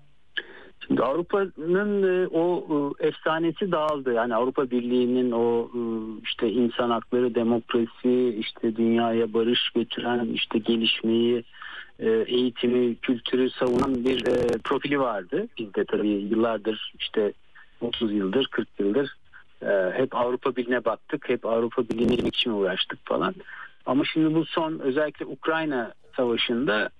[0.86, 2.66] Şimdi Avrupa'nın e, o
[3.00, 4.12] e, efsanesi dağıldı.
[4.12, 5.80] Yani Avrupa Birliği'nin o e,
[6.24, 11.44] işte insan hakları, demokrasi, işte dünyaya barış götüren, işte gelişmeyi,
[12.26, 14.24] eğitimi, kültürü savunan bir
[14.64, 15.46] profili vardı.
[15.58, 17.32] Biz de tabii yıllardır işte
[17.80, 19.16] 30 yıldır, 40 yıldır
[19.92, 21.28] hep Avrupa Birliği'ne baktık.
[21.28, 23.34] Hep Avrupa Birliği'ne için uğraştık falan.
[23.86, 26.90] Ama şimdi bu son özellikle Ukrayna Savaşı'nda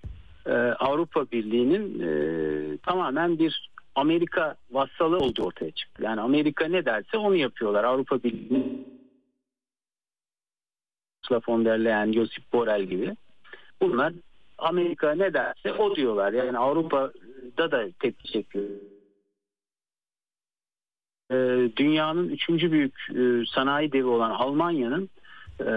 [0.78, 6.02] Avrupa Birliği'nin tamamen bir Amerika vassalı olduğu ortaya çıktı.
[6.02, 7.84] Yani Amerika ne derse onu yapıyorlar.
[7.84, 8.86] Avrupa Birliği
[11.22, 13.16] Ursula von der Leyen, Josip Borrell gibi.
[13.80, 14.12] Bunlar
[14.58, 16.32] Amerika ne derse o diyorlar.
[16.32, 18.64] Yani Avrupa'da da tepki çekiyor.
[21.30, 25.10] Ee, dünyanın üçüncü büyük e, sanayi devi olan Almanya'nın
[25.60, 25.70] e,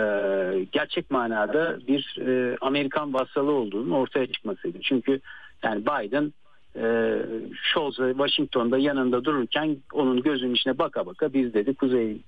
[0.72, 4.82] gerçek manada bir e, Amerikan vassalı olduğunu ortaya çıkmasıydı.
[4.82, 5.20] Çünkü
[5.64, 6.34] yani Biden
[6.76, 7.16] e,
[7.64, 12.22] Scholz ve Washington'da yanında dururken onun gözünün içine baka baka biz dedi kuzey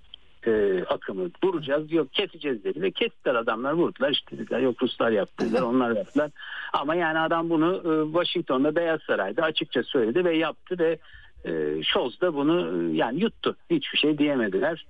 [0.48, 1.92] e, akımı vuracağız.
[1.92, 3.36] Yok keseceğiz dedi ve kestiler.
[3.36, 4.60] Adamlar vurdular işte dediler.
[4.60, 6.32] Yok Ruslar yaptılar onlar yaptılar.
[6.74, 10.98] Ama yani adam bunu e, Washington'da Beyaz Saray'da açıkça söyledi ve yaptı ve
[11.46, 13.56] e, Scholz da bunu e, yani yuttu.
[13.70, 14.86] Hiçbir şey diyemediler.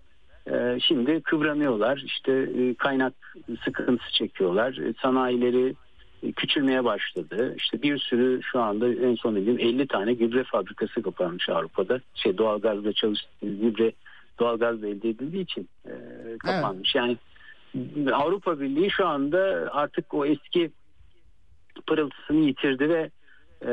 [0.51, 3.13] E, şimdi kıvranıyorlar işte e, kaynak
[3.63, 4.77] sıkıntısı çekiyorlar.
[4.77, 5.75] E, sanayileri
[6.35, 7.55] küçülmeye başladı.
[7.57, 12.01] İşte bir sürü şu anda en son dediğim 50 tane gübre fabrikası kapanmış Avrupa'da.
[12.15, 13.91] Şey doğalgazda çalıştığı gübre
[14.39, 15.93] doğalgazla elde edildiği için e,
[16.37, 16.95] kapanmış.
[16.95, 16.95] Evet.
[16.95, 17.17] Yani
[18.13, 20.71] Avrupa Birliği şu anda artık o eski
[21.87, 23.09] pırıltısını yitirdi ve
[23.65, 23.71] e,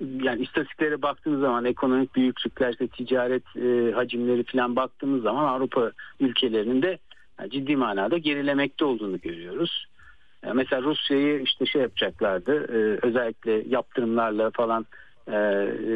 [0.00, 6.82] yani istatistiklere baktığımız zaman ekonomik büyüklükler, işte ticaret e, hacimleri falan baktığımız zaman Avrupa ülkelerinin
[6.82, 6.98] de
[7.40, 9.86] yani ciddi manada gerilemekte olduğunu görüyoruz.
[10.54, 14.86] Mesela Rusya'yı işte şey yapacaklardı e, özellikle yaptırımlarla falan
[15.28, 15.32] e,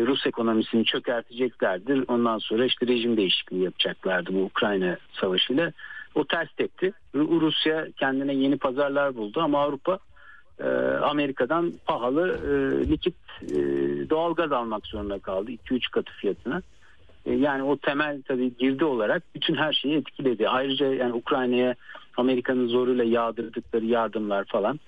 [0.07, 2.05] Rus ekonomisini çökerteceklerdir.
[2.09, 5.73] Ondan sonra işte rejim değişikliği yapacaklardı bu Ukrayna savaşıyla.
[6.15, 6.93] O ters tepti.
[7.15, 9.99] Rusya kendine yeni pazarlar buldu ama Avrupa
[10.61, 10.67] e,
[11.03, 12.41] Amerika'dan pahalı
[12.91, 13.15] likit
[14.11, 15.51] doğalgaz almak zorunda kaldı.
[15.51, 16.63] 2-3 katı fiyatına.
[17.27, 20.49] Yani o temel tabii girdi olarak bütün her şeyi etkiledi.
[20.49, 21.75] Ayrıca yani Ukrayna'ya
[22.17, 24.81] Amerika'nın zoruyla yağdırdıkları yardımlar falan.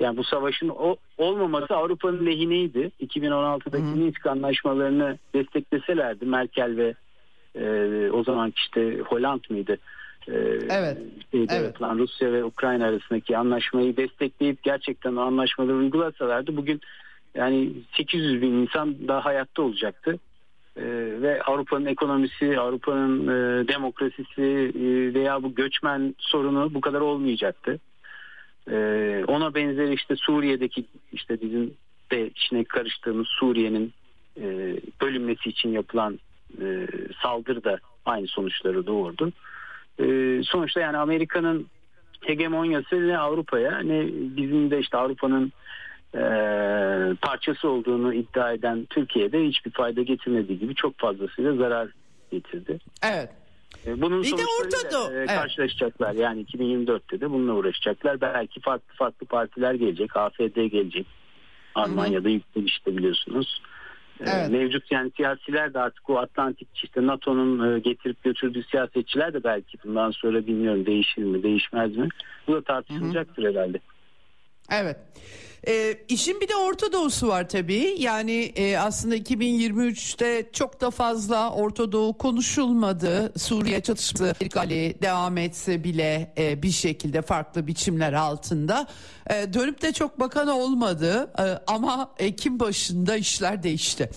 [0.00, 2.90] Yani bu savaşın o, olmaması Avrupa'nın lehineydi.
[3.02, 6.94] 2016'daki Minsk anlaşmalarını destekleselerdi Merkel ve
[7.54, 9.78] e, o zaman işte Holland mıydı?
[10.28, 10.32] E,
[10.70, 10.98] evet.
[11.30, 11.64] Şeyde evet.
[11.64, 16.80] Yapılan Rusya ve Ukrayna arasındaki anlaşmayı destekleyip gerçekten o anlaşmaları uygulasalardı bugün
[17.34, 20.18] yani 800 bin insan daha hayatta olacaktı.
[20.76, 20.82] Ee,
[21.22, 24.42] ve Avrupa'nın ekonomisi, Avrupa'nın e, demokrasisi
[24.74, 27.78] e, veya bu göçmen sorunu bu kadar olmayacaktı.
[28.70, 28.76] E,
[29.26, 31.74] ona benzer işte Suriye'deki işte bizim
[32.10, 33.92] de içine karıştığımız Suriye'nin
[34.40, 36.18] e, bölünmesi için yapılan
[36.60, 36.86] e,
[37.22, 39.32] saldırı da aynı sonuçları doğurdu.
[39.98, 40.04] E,
[40.44, 41.66] sonuçta yani Amerika'nın
[42.20, 45.52] hegemonyası ne Avrupa'ya ne bizim de işte Avrupa'nın
[46.14, 46.20] e,
[47.22, 51.88] parçası olduğunu iddia eden Türkiye'de hiçbir fayda getirmediği gibi çok fazlasıyla zarar
[52.30, 52.78] getirdi.
[53.02, 53.30] Evet.
[53.86, 56.14] E, bunun bir sonuçlarıyla e, karşılaşacaklar.
[56.14, 58.20] Yani 2024'te de bununla uğraşacaklar.
[58.20, 60.16] Belki farklı farklı partiler gelecek.
[60.16, 61.06] AFD gelecek.
[61.74, 63.62] Almanya'da yükselişte biliyorsunuz.
[64.20, 64.50] E, evet.
[64.50, 70.10] Mevcut yani siyasiler de artık o Atlantik işte NATO'nun getirip götürdüğü siyasetçiler de belki bundan
[70.10, 72.08] sonra bilmiyorum değişir mi değişmez mi?
[72.46, 73.52] Bu da tartışılacaktır Hı-hı.
[73.52, 73.80] herhalde.
[74.72, 74.96] Evet.
[75.66, 77.96] E, işin bir de Orta Doğu'su var tabii.
[77.98, 83.32] Yani e, aslında 2023'te çok da fazla Orta Doğu konuşulmadı.
[83.38, 88.86] Suriye çatışması Amerika'lı devam etse bile e, bir şekilde farklı biçimler altında.
[89.30, 94.10] E, dönüp de çok bakan olmadı e, ama Ekim başında işler değişti.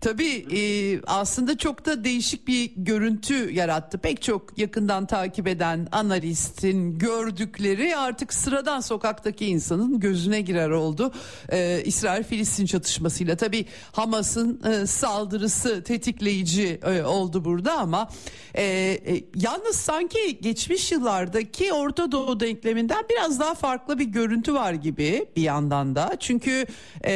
[0.00, 0.60] Tabii e,
[1.06, 3.98] aslında çok da değişik bir görüntü yarattı.
[3.98, 11.12] Pek çok yakından takip eden analistin gördükleri artık sıradan sokaktaki insanın gözüne girer oldu oldu.
[11.52, 18.08] Ee, İsrail-Filistin çatışmasıyla tabii Hamas'ın e, saldırısı tetikleyici e, oldu burada ama
[18.54, 24.72] e, e, yalnız sanki geçmiş yıllardaki Orta Doğu denkleminden biraz daha farklı bir görüntü var
[24.72, 26.16] gibi bir yandan da.
[26.20, 26.66] Çünkü
[27.04, 27.12] e,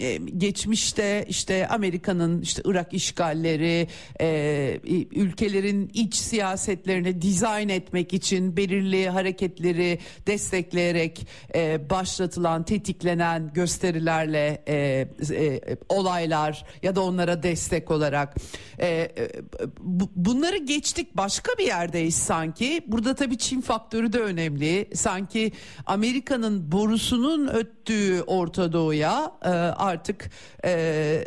[0.00, 3.88] e, geçmişte işte Amerika'nın işte Irak işgalleri,
[4.20, 4.80] e,
[5.10, 12.62] ülkelerin iç siyasetlerini dizayn etmek için belirli hareketleri destekleyerek e, başlatılan,
[13.10, 18.34] tetiklenen gösterilerle e, e, olaylar ya da onlara destek olarak
[18.78, 19.30] e, e,
[19.78, 22.80] bu, bunları geçtik başka bir yerdeyiz sanki.
[22.86, 24.90] Burada tabii Çin faktörü de önemli.
[24.94, 25.52] Sanki
[25.86, 30.30] Amerika'nın borusunun öttüğü Orta Doğu'ya e, artık
[30.64, 31.24] e,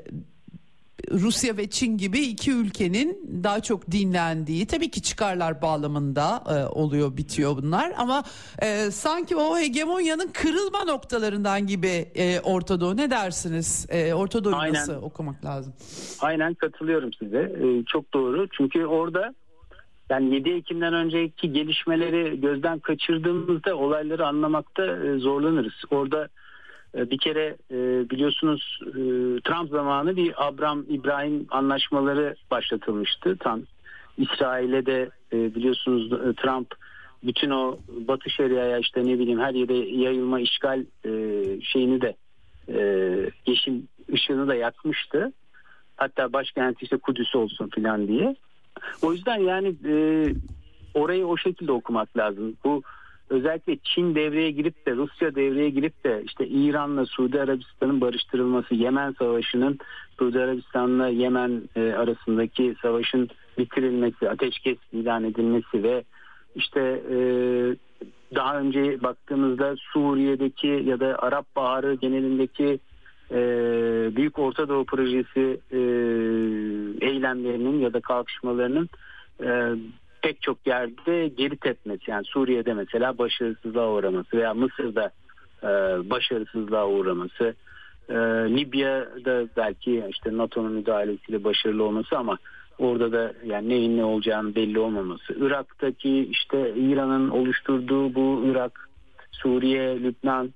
[1.14, 7.18] Rusya ve Çin gibi iki ülkenin daha çok dinlendiği tabii ki çıkarlar bağlamında e, oluyor
[7.18, 8.24] bitiyor bunlar ama
[8.62, 13.88] e, sanki o hegemonyanın kırılma noktalarından gibi e, Orta Doğu ne dersiniz?
[13.90, 14.74] E, Orta Doğu'yu Aynen.
[14.74, 15.74] nasıl okumak lazım?
[16.22, 17.40] Aynen katılıyorum size.
[17.40, 18.48] E, çok doğru.
[18.58, 19.34] Çünkü orada
[20.10, 25.74] yani 7 Ekim'den önceki gelişmeleri gözden kaçırdığımızda olayları anlamakta e, zorlanırız.
[25.92, 26.28] Orada
[26.96, 28.92] bir kere e, biliyorsunuz e,
[29.42, 33.38] Trump zamanı bir Abraham İbrahim anlaşmaları başlatılmıştı.
[33.40, 33.62] Tam
[34.18, 36.68] İsrail'e de e, biliyorsunuz e, Trump
[37.24, 41.12] bütün o Batı Şeria'ya işte ne bileyim her yere yayılma işgal e,
[41.62, 42.16] şeyini de
[42.70, 42.80] e,
[43.46, 43.82] yeşil
[44.14, 45.34] ışığını da yakmıştı.
[45.98, 48.36] Hatta başkenti işte Kudüs olsun filan diye.
[49.02, 49.96] O yüzden yani e,
[50.94, 52.58] orayı o şekilde okumak lazım.
[52.64, 52.84] Bu
[53.34, 59.12] özellikle Çin devreye girip de Rusya devreye girip de işte İran'la Suudi Arabistan'ın barıştırılması, Yemen
[59.12, 59.80] Savaşı'nın
[60.20, 66.04] Suudi Arabistan'la Yemen e, arasındaki savaşın bitirilmesi, ateşkes ilan edilmesi ve
[66.56, 67.18] işte e,
[68.36, 72.80] daha önce baktığımızda Suriye'deki ya da Arap Baharı genelindeki
[73.32, 73.40] e,
[74.16, 75.80] Büyük Orta Doğu Projesi e,
[77.08, 78.90] eylemlerinin ya da kalkışmalarının
[79.44, 79.76] e,
[80.24, 85.12] pek çok yerde geri tepmesi yani Suriye'de mesela başarısızlığa uğraması veya Mısır'da
[85.64, 85.70] e,
[86.10, 87.56] başarısızlığa uğraması
[88.10, 88.16] e,
[88.56, 92.38] Libya'da belki işte NATO'nun müdahalesiyle başarılı olması ama
[92.80, 95.34] orada da yani neyin ne olacağını belli olmaması.
[95.40, 98.90] Irak'taki işte İran'ın oluşturduğu bu Irak
[99.32, 100.54] Suriye, Lübnan,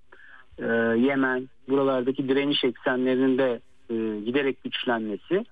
[0.59, 0.65] e,
[1.07, 3.95] Yemen buralardaki direniş eksenlerinin de e,
[4.25, 5.45] giderek güçlenmesi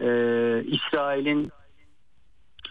[0.00, 0.08] e,
[0.66, 1.50] İsrail'in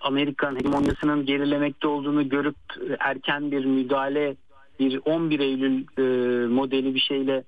[0.01, 2.55] Amerikan hegemonyasının gerilemekte olduğunu görüp
[2.89, 4.35] e, erken bir müdahale
[4.79, 6.01] bir 11 Eylül e,
[6.47, 7.43] modeli bir şeyle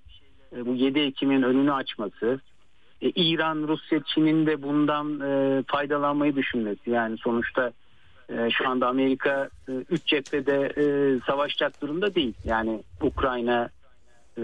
[0.55, 2.39] e, bu 7 Ekim'in önünü açması
[3.01, 6.89] e, İran, Rusya, Çin'in de bundan e, faydalanmayı düşünmesi.
[6.89, 7.71] Yani sonuçta
[8.29, 10.85] e, şu anda Amerika 3 e, cephede e,
[11.27, 12.33] savaşacak durumda değil.
[12.45, 13.69] Yani Ukrayna,
[14.37, 14.41] e,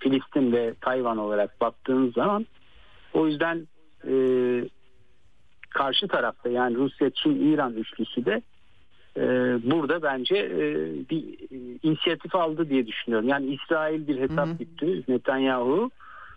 [0.00, 2.46] Filistin ve Tayvan olarak baktığınız zaman
[3.12, 3.66] o yüzden
[4.04, 4.14] e,
[5.76, 8.42] karşı tarafta yani Rusya, Çin, İran üçlüsü de
[9.16, 9.22] e,
[9.70, 10.60] burada bence e,
[11.10, 11.22] bir
[11.52, 13.28] e, inisiyatif aldı diye düşünüyorum.
[13.28, 15.02] Yani İsrail bir hesap gitti.
[15.08, 15.90] Netanyahu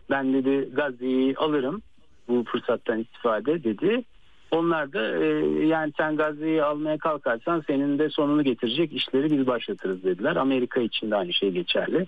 [0.09, 1.81] ben dedi Gazze'yi alırım
[2.27, 4.03] bu fırsattan istifade dedi.
[4.51, 5.27] Onlar da e,
[5.65, 10.35] yani sen Gazze'yi almaya kalkarsan senin de sonunu getirecek işleri biz başlatırız dediler.
[10.35, 12.07] Amerika için de aynı şey geçerli.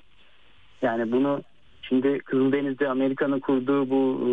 [0.81, 1.41] Yani bunu
[1.81, 4.31] şimdi Kızıldeniz'de Amerika'nın kurduğu bu e,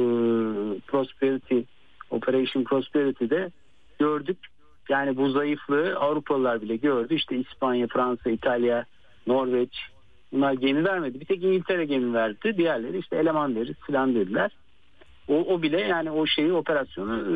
[0.81, 1.61] Prosperity
[2.11, 3.51] Operation Prosperity'de
[3.99, 4.39] gördük.
[4.89, 7.15] Yani bu zayıflığı Avrupalılar bile gördü.
[7.15, 8.85] İşte İspanya, Fransa, İtalya,
[9.27, 9.73] Norveç
[10.33, 11.21] bunlar gemi vermedi.
[11.21, 12.57] Bir tek İngiltere gemi verdi.
[12.57, 14.51] Diğerleri işte eleman verir filan dediler.
[15.29, 17.35] O, o bile yani o şeyi operasyonu e,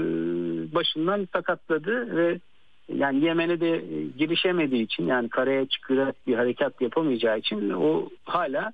[0.75, 2.41] başından sakatladı ve
[2.89, 8.73] yani Yemen'e de e, girişemediği için yani karaya çıkarak bir harekat yapamayacağı için o hala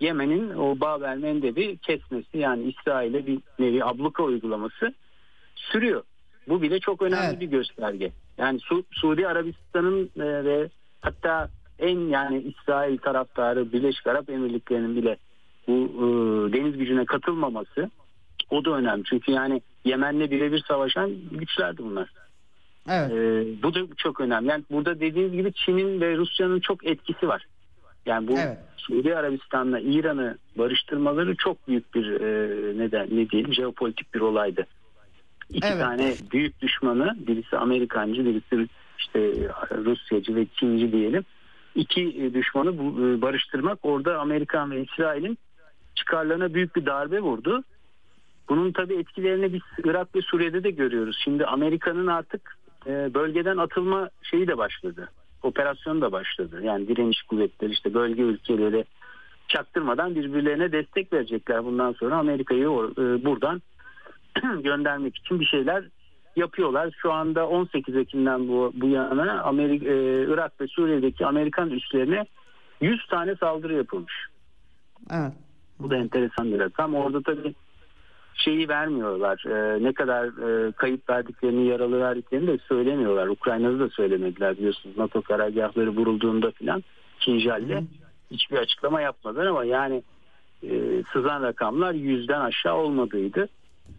[0.00, 4.94] Yemen'in o Babel Mendeb'i kesmesi yani İsrail'e bir nevi abluka uygulaması
[5.72, 6.02] sürüyor.
[6.48, 7.40] Bu bile çok önemli evet.
[7.40, 8.12] bir gösterge.
[8.38, 10.68] Yani Su Suudi Arabistan'ın e, ve
[11.00, 15.16] hatta en yani İsrail taraftarı Birleşik Arap Emirlikleri'nin bile
[15.68, 16.02] bu e,
[16.52, 17.90] deniz gücüne katılmaması
[18.50, 19.04] o da önemli.
[19.04, 22.08] Çünkü yani Yemen'le birebir savaşan güçlerdi bunlar.
[22.90, 23.10] Evet.
[23.10, 24.48] E, bu da çok önemli.
[24.48, 27.46] Yani burada dediğiniz gibi Çin'in ve Rusya'nın çok etkisi var.
[28.06, 28.58] Yani bu evet.
[28.76, 34.66] Suudi Arabistan'la İran'ı barıştırmaları çok büyük bir e, neden ne diyelim jeopolitik bir olaydı.
[35.50, 35.80] İki evet.
[35.80, 38.68] tane büyük düşmanı birisi Amerikancı birisi
[38.98, 39.20] işte
[39.84, 41.24] Rusyacı ve Çinci diyelim.
[41.74, 45.38] İki düşmanı e, barıştırmak orada Amerikan ve İsrail'in
[45.94, 47.64] çıkarlarına büyük bir darbe vurdu.
[48.48, 51.20] Bunun tabi etkilerini biz Irak ve Suriye'de de görüyoruz.
[51.24, 52.56] Şimdi Amerika'nın artık
[52.86, 55.08] e, bölgeden atılma şeyi de başladı.
[55.42, 56.60] Operasyon da başladı.
[56.62, 58.84] Yani direniş kuvvetleri işte bölge ülkeleri
[59.48, 63.62] çaktırmadan birbirlerine destek verecekler bundan sonra Amerika'yı e, buradan
[64.62, 65.84] göndermek için bir şeyler
[66.36, 66.94] yapıyorlar.
[67.02, 72.26] Şu anda 18 Ekim'den bu, bu yana Amerika, e, Irak ve Suriye'deki Amerikan üslerine
[72.80, 74.14] 100 tane saldırı yapılmış.
[75.10, 75.32] Evet.
[75.78, 76.94] Bu da enteresan bir rakam.
[76.94, 77.54] Orada tabii
[78.34, 79.44] şeyi vermiyorlar.
[79.46, 83.26] E, ne kadar e, kayıp verdiklerini, yaralı verdiklerini de söylemiyorlar.
[83.26, 84.98] Ukrayna'da da söylemediler biliyorsunuz.
[84.98, 86.84] NATO karargahları vurulduğunda filan
[87.20, 87.84] Kinjal'de
[88.30, 90.02] hiçbir açıklama yapmadılar ama yani
[90.62, 93.48] e, sızan rakamlar yüzden aşağı olmadığıydı.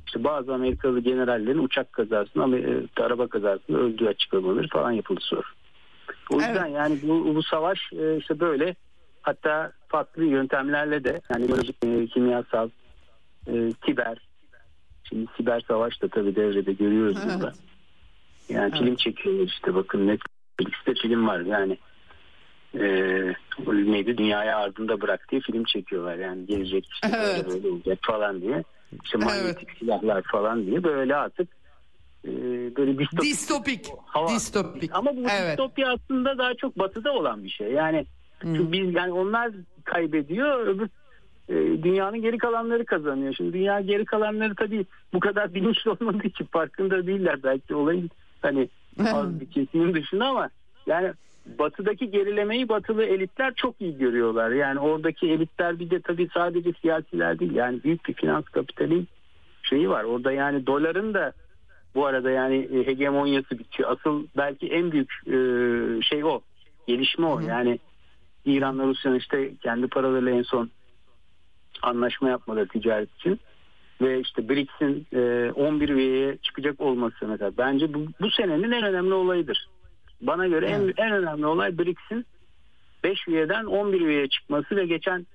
[0.08, 5.44] İşte bazı Amerikalı generallerin uçak kazasında, e, araba kazasında öldüğü açıklamaları falan yapıldı sonra.
[6.30, 6.76] O yüzden evet.
[6.76, 8.76] yani bu, bu savaş e, işte böyle
[9.22, 11.48] hatta farklı yöntemlerle de yani
[11.84, 12.70] e, kimyasal,
[13.48, 14.18] e, siber,
[15.04, 17.36] şimdi siber savaş da tabii devrede görüyoruz evet.
[17.36, 17.54] burada.
[18.50, 18.84] Yani evet.
[18.84, 21.78] film çekiyorlar işte bakın Netflix'te film var yani
[22.74, 22.86] e,
[23.68, 27.48] neydi dünyaya ardında bırak diye film çekiyorlar yani gelecek işte evet.
[27.48, 28.64] böyle olacak falan diye
[29.04, 29.78] işte manyetik evet.
[29.80, 31.50] silahlar falan diye böyle artık
[32.26, 32.32] e,
[32.76, 33.22] böyle distopik.
[33.22, 33.86] Distopik.
[34.06, 34.30] Hava.
[34.30, 34.92] Distopik.
[34.94, 35.50] Ama bu evet.
[35.50, 37.72] distopya aslında daha çok batıda olan bir şey.
[37.72, 38.06] Yani
[38.40, 38.72] hmm.
[38.72, 39.52] biz yani onlar
[39.84, 40.90] kaybediyor öbür
[41.50, 43.34] e, dünyanın geri kalanları kazanıyor.
[43.34, 48.10] Şimdi dünya geri kalanları tabii bu kadar bilinçli olmadığı için farkında değiller belki olayın
[48.42, 48.70] hani
[49.14, 50.50] az bir kesimin dışında ama
[50.88, 51.14] yani
[51.46, 54.52] batıdaki gerilemeyi batılı elitler çok iyi görüyorlar.
[54.52, 57.56] Yani oradaki elitler bir de tabii sadece siyasiler değil.
[57.56, 59.06] Yani büyük bir finans kapitali
[59.64, 60.04] şeyi var.
[60.04, 61.34] Orada yani doların da
[61.96, 63.92] bu arada yani e, hegemonyası bitiyor.
[63.92, 65.34] Asıl belki en büyük e,
[66.02, 66.42] şey o.
[66.88, 67.40] Gelişme o.
[67.40, 67.80] Yani
[68.46, 70.70] İran'la Rusya'nın işte kendi paralarıyla en son
[71.82, 73.40] anlaşma yapmaları ticaret için
[74.02, 75.08] ve işte BRICS'in
[75.52, 79.68] 11 üyeye çıkacak olması mesela bence bu, bu senenin en önemli olayıdır.
[80.22, 80.94] Bana göre evet.
[80.98, 82.26] en, en önemli olay BRICS'in
[83.04, 85.26] 5 üyeden 11 üyeye çıkması ve geçen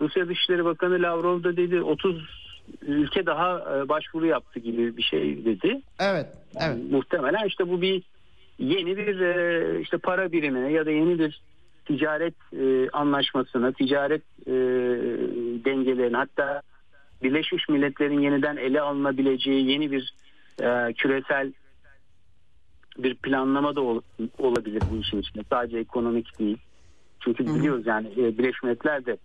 [0.00, 2.46] Rusya Dışişleri Bakanı Lavrov da dedi 30
[2.82, 5.80] ülke daha e, başvuru yaptı gibi bir şey dedi.
[6.00, 6.26] Evet.
[6.26, 6.26] evet.
[6.60, 8.02] Yani muhtemelen işte bu bir
[8.58, 11.40] yeni bir e, işte para birimine ya da yeni bir
[11.84, 14.22] ticaret e, anlaşmasına, ticaret
[15.64, 16.62] dengelerine hatta
[17.22, 20.14] Birleşmiş Milletler'in yeniden ele alınabileceği yeni bir
[20.96, 21.52] küresel
[22.98, 24.00] bir planlama da ol,
[24.38, 25.44] olabilir bu işin içinde.
[25.50, 26.58] Sadece ekonomik değil.
[27.20, 29.16] Çünkü biliyoruz yani e, Birleşmiş Milletler de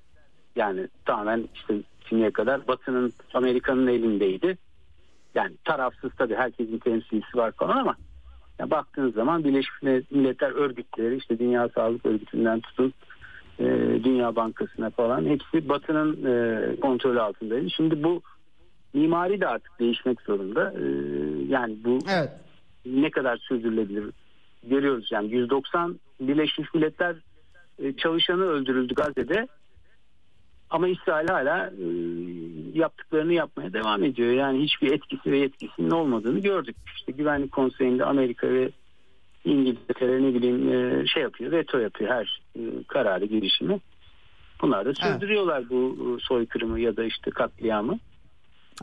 [0.56, 1.76] yani tamamen işte
[2.10, 4.58] şimdiye kadar Batı'nın Amerika'nın elindeydi.
[5.36, 7.96] Yani tarafsız tabii herkesin temsilcisi var falan ama
[8.60, 9.82] ya baktığınız zaman Birleşmiş
[10.12, 12.94] Milletler örgütleri işte Dünya Sağlık Örgütü'nden tutun
[13.60, 13.66] e,
[14.04, 17.70] Dünya Bankası'na falan hepsi Batı'nın e, kontrolü altındaydı.
[17.70, 18.22] Şimdi bu
[18.94, 20.74] mimari de artık değişmek zorunda.
[20.78, 20.84] E,
[21.48, 22.32] yani bu evet
[22.86, 24.06] ne kadar sürdürülebilir
[24.64, 25.10] görüyoruz.
[25.12, 27.16] Yani 190 Birleşmiş Milletler
[27.80, 29.48] e, çalışanı öldürüldü Gazze'de
[30.70, 31.86] ama İsrail hala e,
[32.74, 34.32] yaptıklarını yapmaya devam ediyor.
[34.32, 36.76] Yani hiçbir etkisi ve yetkisinin olmadığını gördük.
[36.96, 38.72] İşte Güvenlik Konseyi'nde Amerika ve
[39.46, 42.42] İngiltere ne bileyim e, şey yapıyor, veto yapıyor her
[42.88, 43.80] kararı girişimi.
[44.62, 45.70] Bunlar da sürdürüyorlar evet.
[45.70, 48.00] bu soykırımı ya da işte katliamı.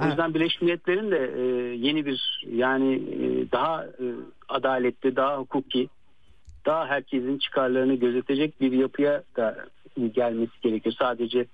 [0.03, 1.43] O yüzden Birleşmiş Milletler'in de e,
[1.77, 4.05] yeni bir yani e, daha e,
[4.49, 5.89] adaletli, daha hukuki,
[6.67, 9.57] daha herkesin çıkarlarını gözetecek bir yapıya da
[10.15, 10.95] gelmesi gerekiyor.
[10.99, 11.47] Sadece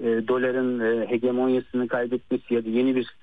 [0.00, 3.14] e, doların e, hegemonyasını kaybetmesi ya da yeni bir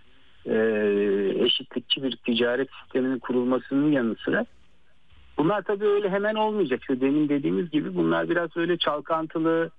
[0.46, 4.46] e, eşitlikçi bir ticaret sisteminin kurulmasının yanı sıra
[5.38, 6.82] bunlar tabii öyle hemen olmayacak.
[6.82, 9.70] İşte demin dediğimiz gibi bunlar biraz öyle çalkantılı,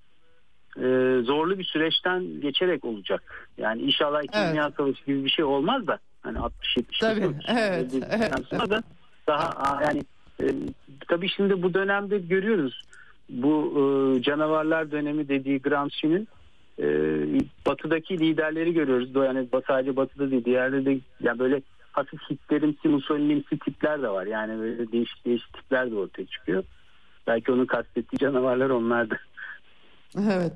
[0.78, 3.48] e, zorlu bir süreçten geçerek olacak.
[3.58, 4.52] Yani inşallah iki evet.
[4.52, 7.34] dünya savaşı gibi bir şey olmaz da hani 60 70 Tabii.
[7.48, 7.92] Evet.
[8.10, 8.32] evet.
[8.50, 8.82] Sonra da
[9.26, 10.02] daha yani
[10.42, 10.46] e,
[11.08, 12.82] tabii şimdi bu dönemde görüyoruz
[13.28, 16.28] bu e, canavarlar dönemi dediği Gramsci'nin
[16.78, 16.86] e,
[17.66, 19.10] batıdaki liderleri görüyoruz.
[19.14, 21.62] Yani sadece batıda değil diğerde de yani böyle
[21.92, 24.26] hafif Hitlerimsi Mussolini'msi tipler de var.
[24.26, 26.64] Yani böyle değişik değişik tipler de ortaya çıkıyor.
[27.26, 29.18] Belki onun kastettiği canavarlar onlardı.
[30.16, 30.52] Evet.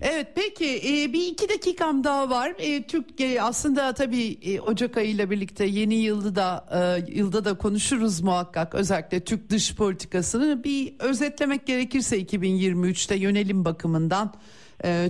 [0.00, 2.54] Evet peki e, bir iki dakikam daha var.
[2.58, 8.74] E, Türkiye aslında tabii e, Ocak ayıyla birlikte yeni yılda da yılda da konuşuruz muhakkak.
[8.74, 14.34] Özellikle Türk dış politikasını bir özetlemek gerekirse 2023'te yönelim bakımından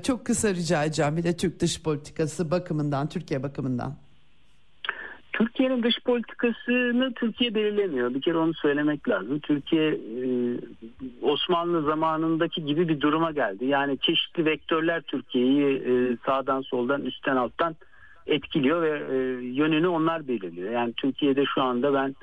[0.03, 1.17] çok kısa rica edeceğim.
[1.17, 4.08] Bir de Türk dış politikası bakımından, Türkiye bakımından.
[5.39, 8.15] Türkiye'nin dış politikasını Türkiye belirlemiyor.
[8.15, 9.39] Bir kere onu söylemek lazım.
[9.39, 10.29] Türkiye e,
[11.23, 13.65] Osmanlı zamanındaki gibi bir duruma geldi.
[13.65, 17.77] Yani çeşitli vektörler Türkiye'yi e, sağdan soldan üstten alttan
[18.27, 19.17] etkiliyor ve e,
[19.47, 20.73] yönünü onlar belirliyor.
[20.73, 22.15] Yani Türkiye'de şu anda ben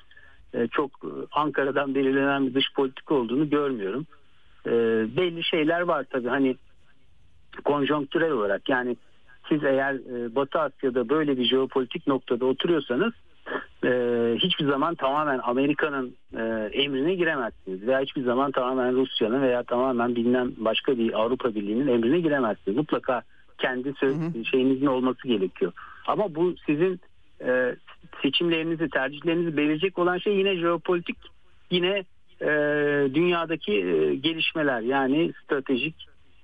[0.71, 0.91] çok
[1.31, 4.05] Ankara'dan belirlenen bir dış politika olduğunu görmüyorum.
[5.17, 6.55] belli şeyler var tabii hani
[7.63, 8.95] konjonktürel olarak yani
[9.49, 13.13] siz eğer e, Batı Asya'da böyle bir jeopolitik noktada oturuyorsanız
[13.83, 13.89] e,
[14.39, 20.51] hiçbir zaman tamamen Amerika'nın e, emrine giremezsiniz veya hiçbir zaman tamamen Rusya'nın veya tamamen bilinen
[20.57, 22.77] başka bir Avrupa Birliği'nin emrine giremezsiniz.
[22.77, 23.21] Mutlaka
[23.57, 24.45] kendi söz, hı hı.
[24.45, 25.71] şeyinizin olması gerekiyor.
[26.07, 26.99] Ama bu sizin
[27.45, 27.75] e,
[28.21, 31.17] seçimlerinizi, tercihlerinizi belirleyecek olan şey yine jeopolitik,
[31.71, 32.03] yine
[32.41, 32.47] e,
[33.13, 35.95] dünyadaki e, gelişmeler yani stratejik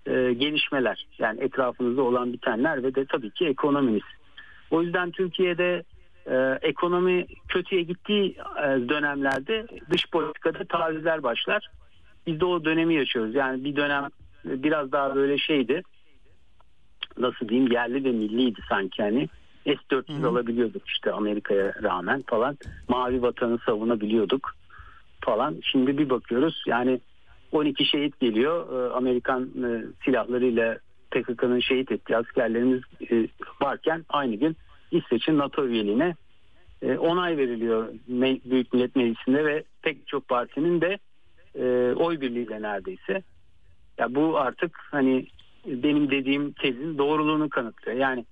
[0.05, 4.03] e, gelişmeler yani etrafınızda olan bitenler ve de tabii ki ekonominiz.
[4.71, 5.83] O yüzden Türkiye'de
[6.25, 11.67] e, ekonomi kötüye gittiği e, dönemlerde dış politikada tavizler başlar.
[12.27, 13.35] Biz de o dönemi yaşıyoruz.
[13.35, 14.09] Yani bir dönem
[14.45, 15.81] biraz daha böyle şeydi.
[17.17, 19.29] Nasıl diyeyim yerli ve milliydi sanki hani.
[19.65, 22.57] S-400 alabiliyorduk işte Amerika'ya rağmen falan.
[22.87, 24.51] Mavi vatanı savunabiliyorduk
[25.21, 25.55] falan.
[25.63, 26.99] Şimdi bir bakıyoruz yani
[27.51, 28.73] 12 şehit geliyor.
[28.73, 30.77] Ee, Amerikan e, silahlarıyla
[31.11, 33.27] PKK'nın şehit ettiği askerlerimiz e,
[33.61, 34.57] varken aynı gün
[34.91, 36.15] İsveç'in NATO üyeliğine
[36.81, 37.93] e, onay veriliyor
[38.45, 40.99] Büyük Millet Meclisi'nde ve pek çok partinin de
[41.95, 43.23] oy birliğiyle neredeyse.
[43.97, 45.27] Ya bu artık hani
[45.65, 47.97] benim dediğim tezin doğruluğunu kanıtlıyor.
[47.97, 48.25] Yani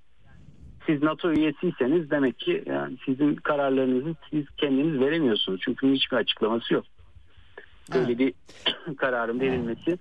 [0.85, 5.61] siz NATO üyesiyseniz demek ki yani sizin kararlarınızı siz kendiniz veremiyorsunuz.
[5.63, 6.85] Çünkü hiçbir açıklaması yok.
[7.93, 8.19] Böyle evet.
[8.19, 8.33] bir
[8.97, 9.97] kararın verilmesi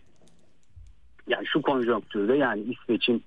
[1.28, 3.24] yani şu konjonktürde yani İsveç'in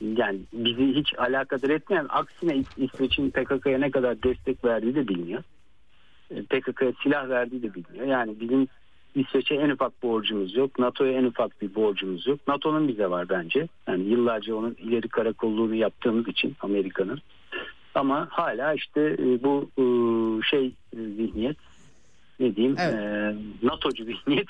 [0.00, 5.42] yani bizi hiç alakadar etmeyen aksine İsveç'in PKK'ya ne kadar destek verdiği de biliniyor.
[6.30, 8.06] E, PKK'ya silah verdiği de biliniyor.
[8.06, 8.68] Yani bizim
[9.14, 10.78] İsveç'e en ufak borcumuz yok.
[10.78, 12.40] NATO'ya en ufak bir borcumuz yok.
[12.48, 13.68] NATO'nun bize var bence.
[13.86, 17.20] Yani yıllarca onun ileri karakolluğunu yaptığımız için Amerika'nın.
[17.94, 19.82] Ama hala işte e, bu e,
[20.50, 21.56] şey zihniyet
[22.40, 22.94] ne diyeyim evet.
[22.94, 24.48] e, NATO'cu zihniyet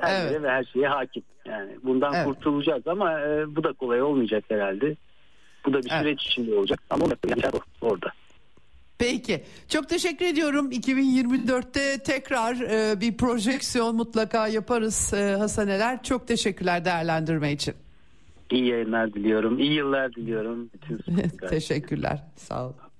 [0.00, 0.42] her evet.
[0.42, 1.22] ve her şeye hakim.
[1.46, 2.26] Yani bundan evet.
[2.26, 4.96] kurtulacağız ama e, bu da kolay olmayacak herhalde.
[5.66, 6.20] Bu da bir süreç evet.
[6.20, 7.42] içinde olacak ama yani
[7.80, 8.12] orada.
[8.98, 9.44] Peki.
[9.68, 10.70] Çok teşekkür ediyorum.
[10.70, 16.02] 2024'te tekrar e, bir projeksiyon mutlaka yaparız e, Hasaneler.
[16.02, 17.74] Çok teşekkürler değerlendirme için.
[18.50, 19.58] İyi yayınlar diliyorum.
[19.58, 20.70] İyi yıllar diliyorum.
[20.74, 22.18] Bütün Teşekkürler.
[22.36, 22.91] Sağ olun.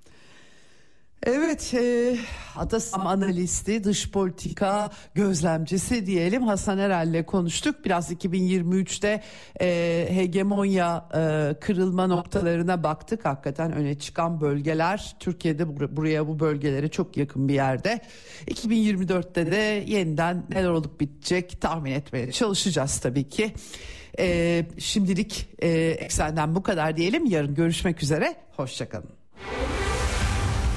[1.27, 2.17] Evet, e,
[2.57, 7.85] Atasam analisti, dış politika gözlemcisi diyelim Hasan Erel'le konuştuk.
[7.85, 9.23] Biraz 2023'te
[9.61, 13.25] e, hegemonya e, kırılma noktalarına baktık.
[13.25, 18.01] Hakikaten öne çıkan bölgeler Türkiye'de bur- buraya bu bölgelere çok yakın bir yerde.
[18.47, 23.55] 2024'te de yeniden neler olup bitecek tahmin etmeye çalışacağız tabii ki.
[24.19, 27.27] E, şimdilik e, eksenden bu kadar diyelim.
[27.27, 28.35] Yarın görüşmek üzere.
[28.57, 29.11] Hoşçakalın.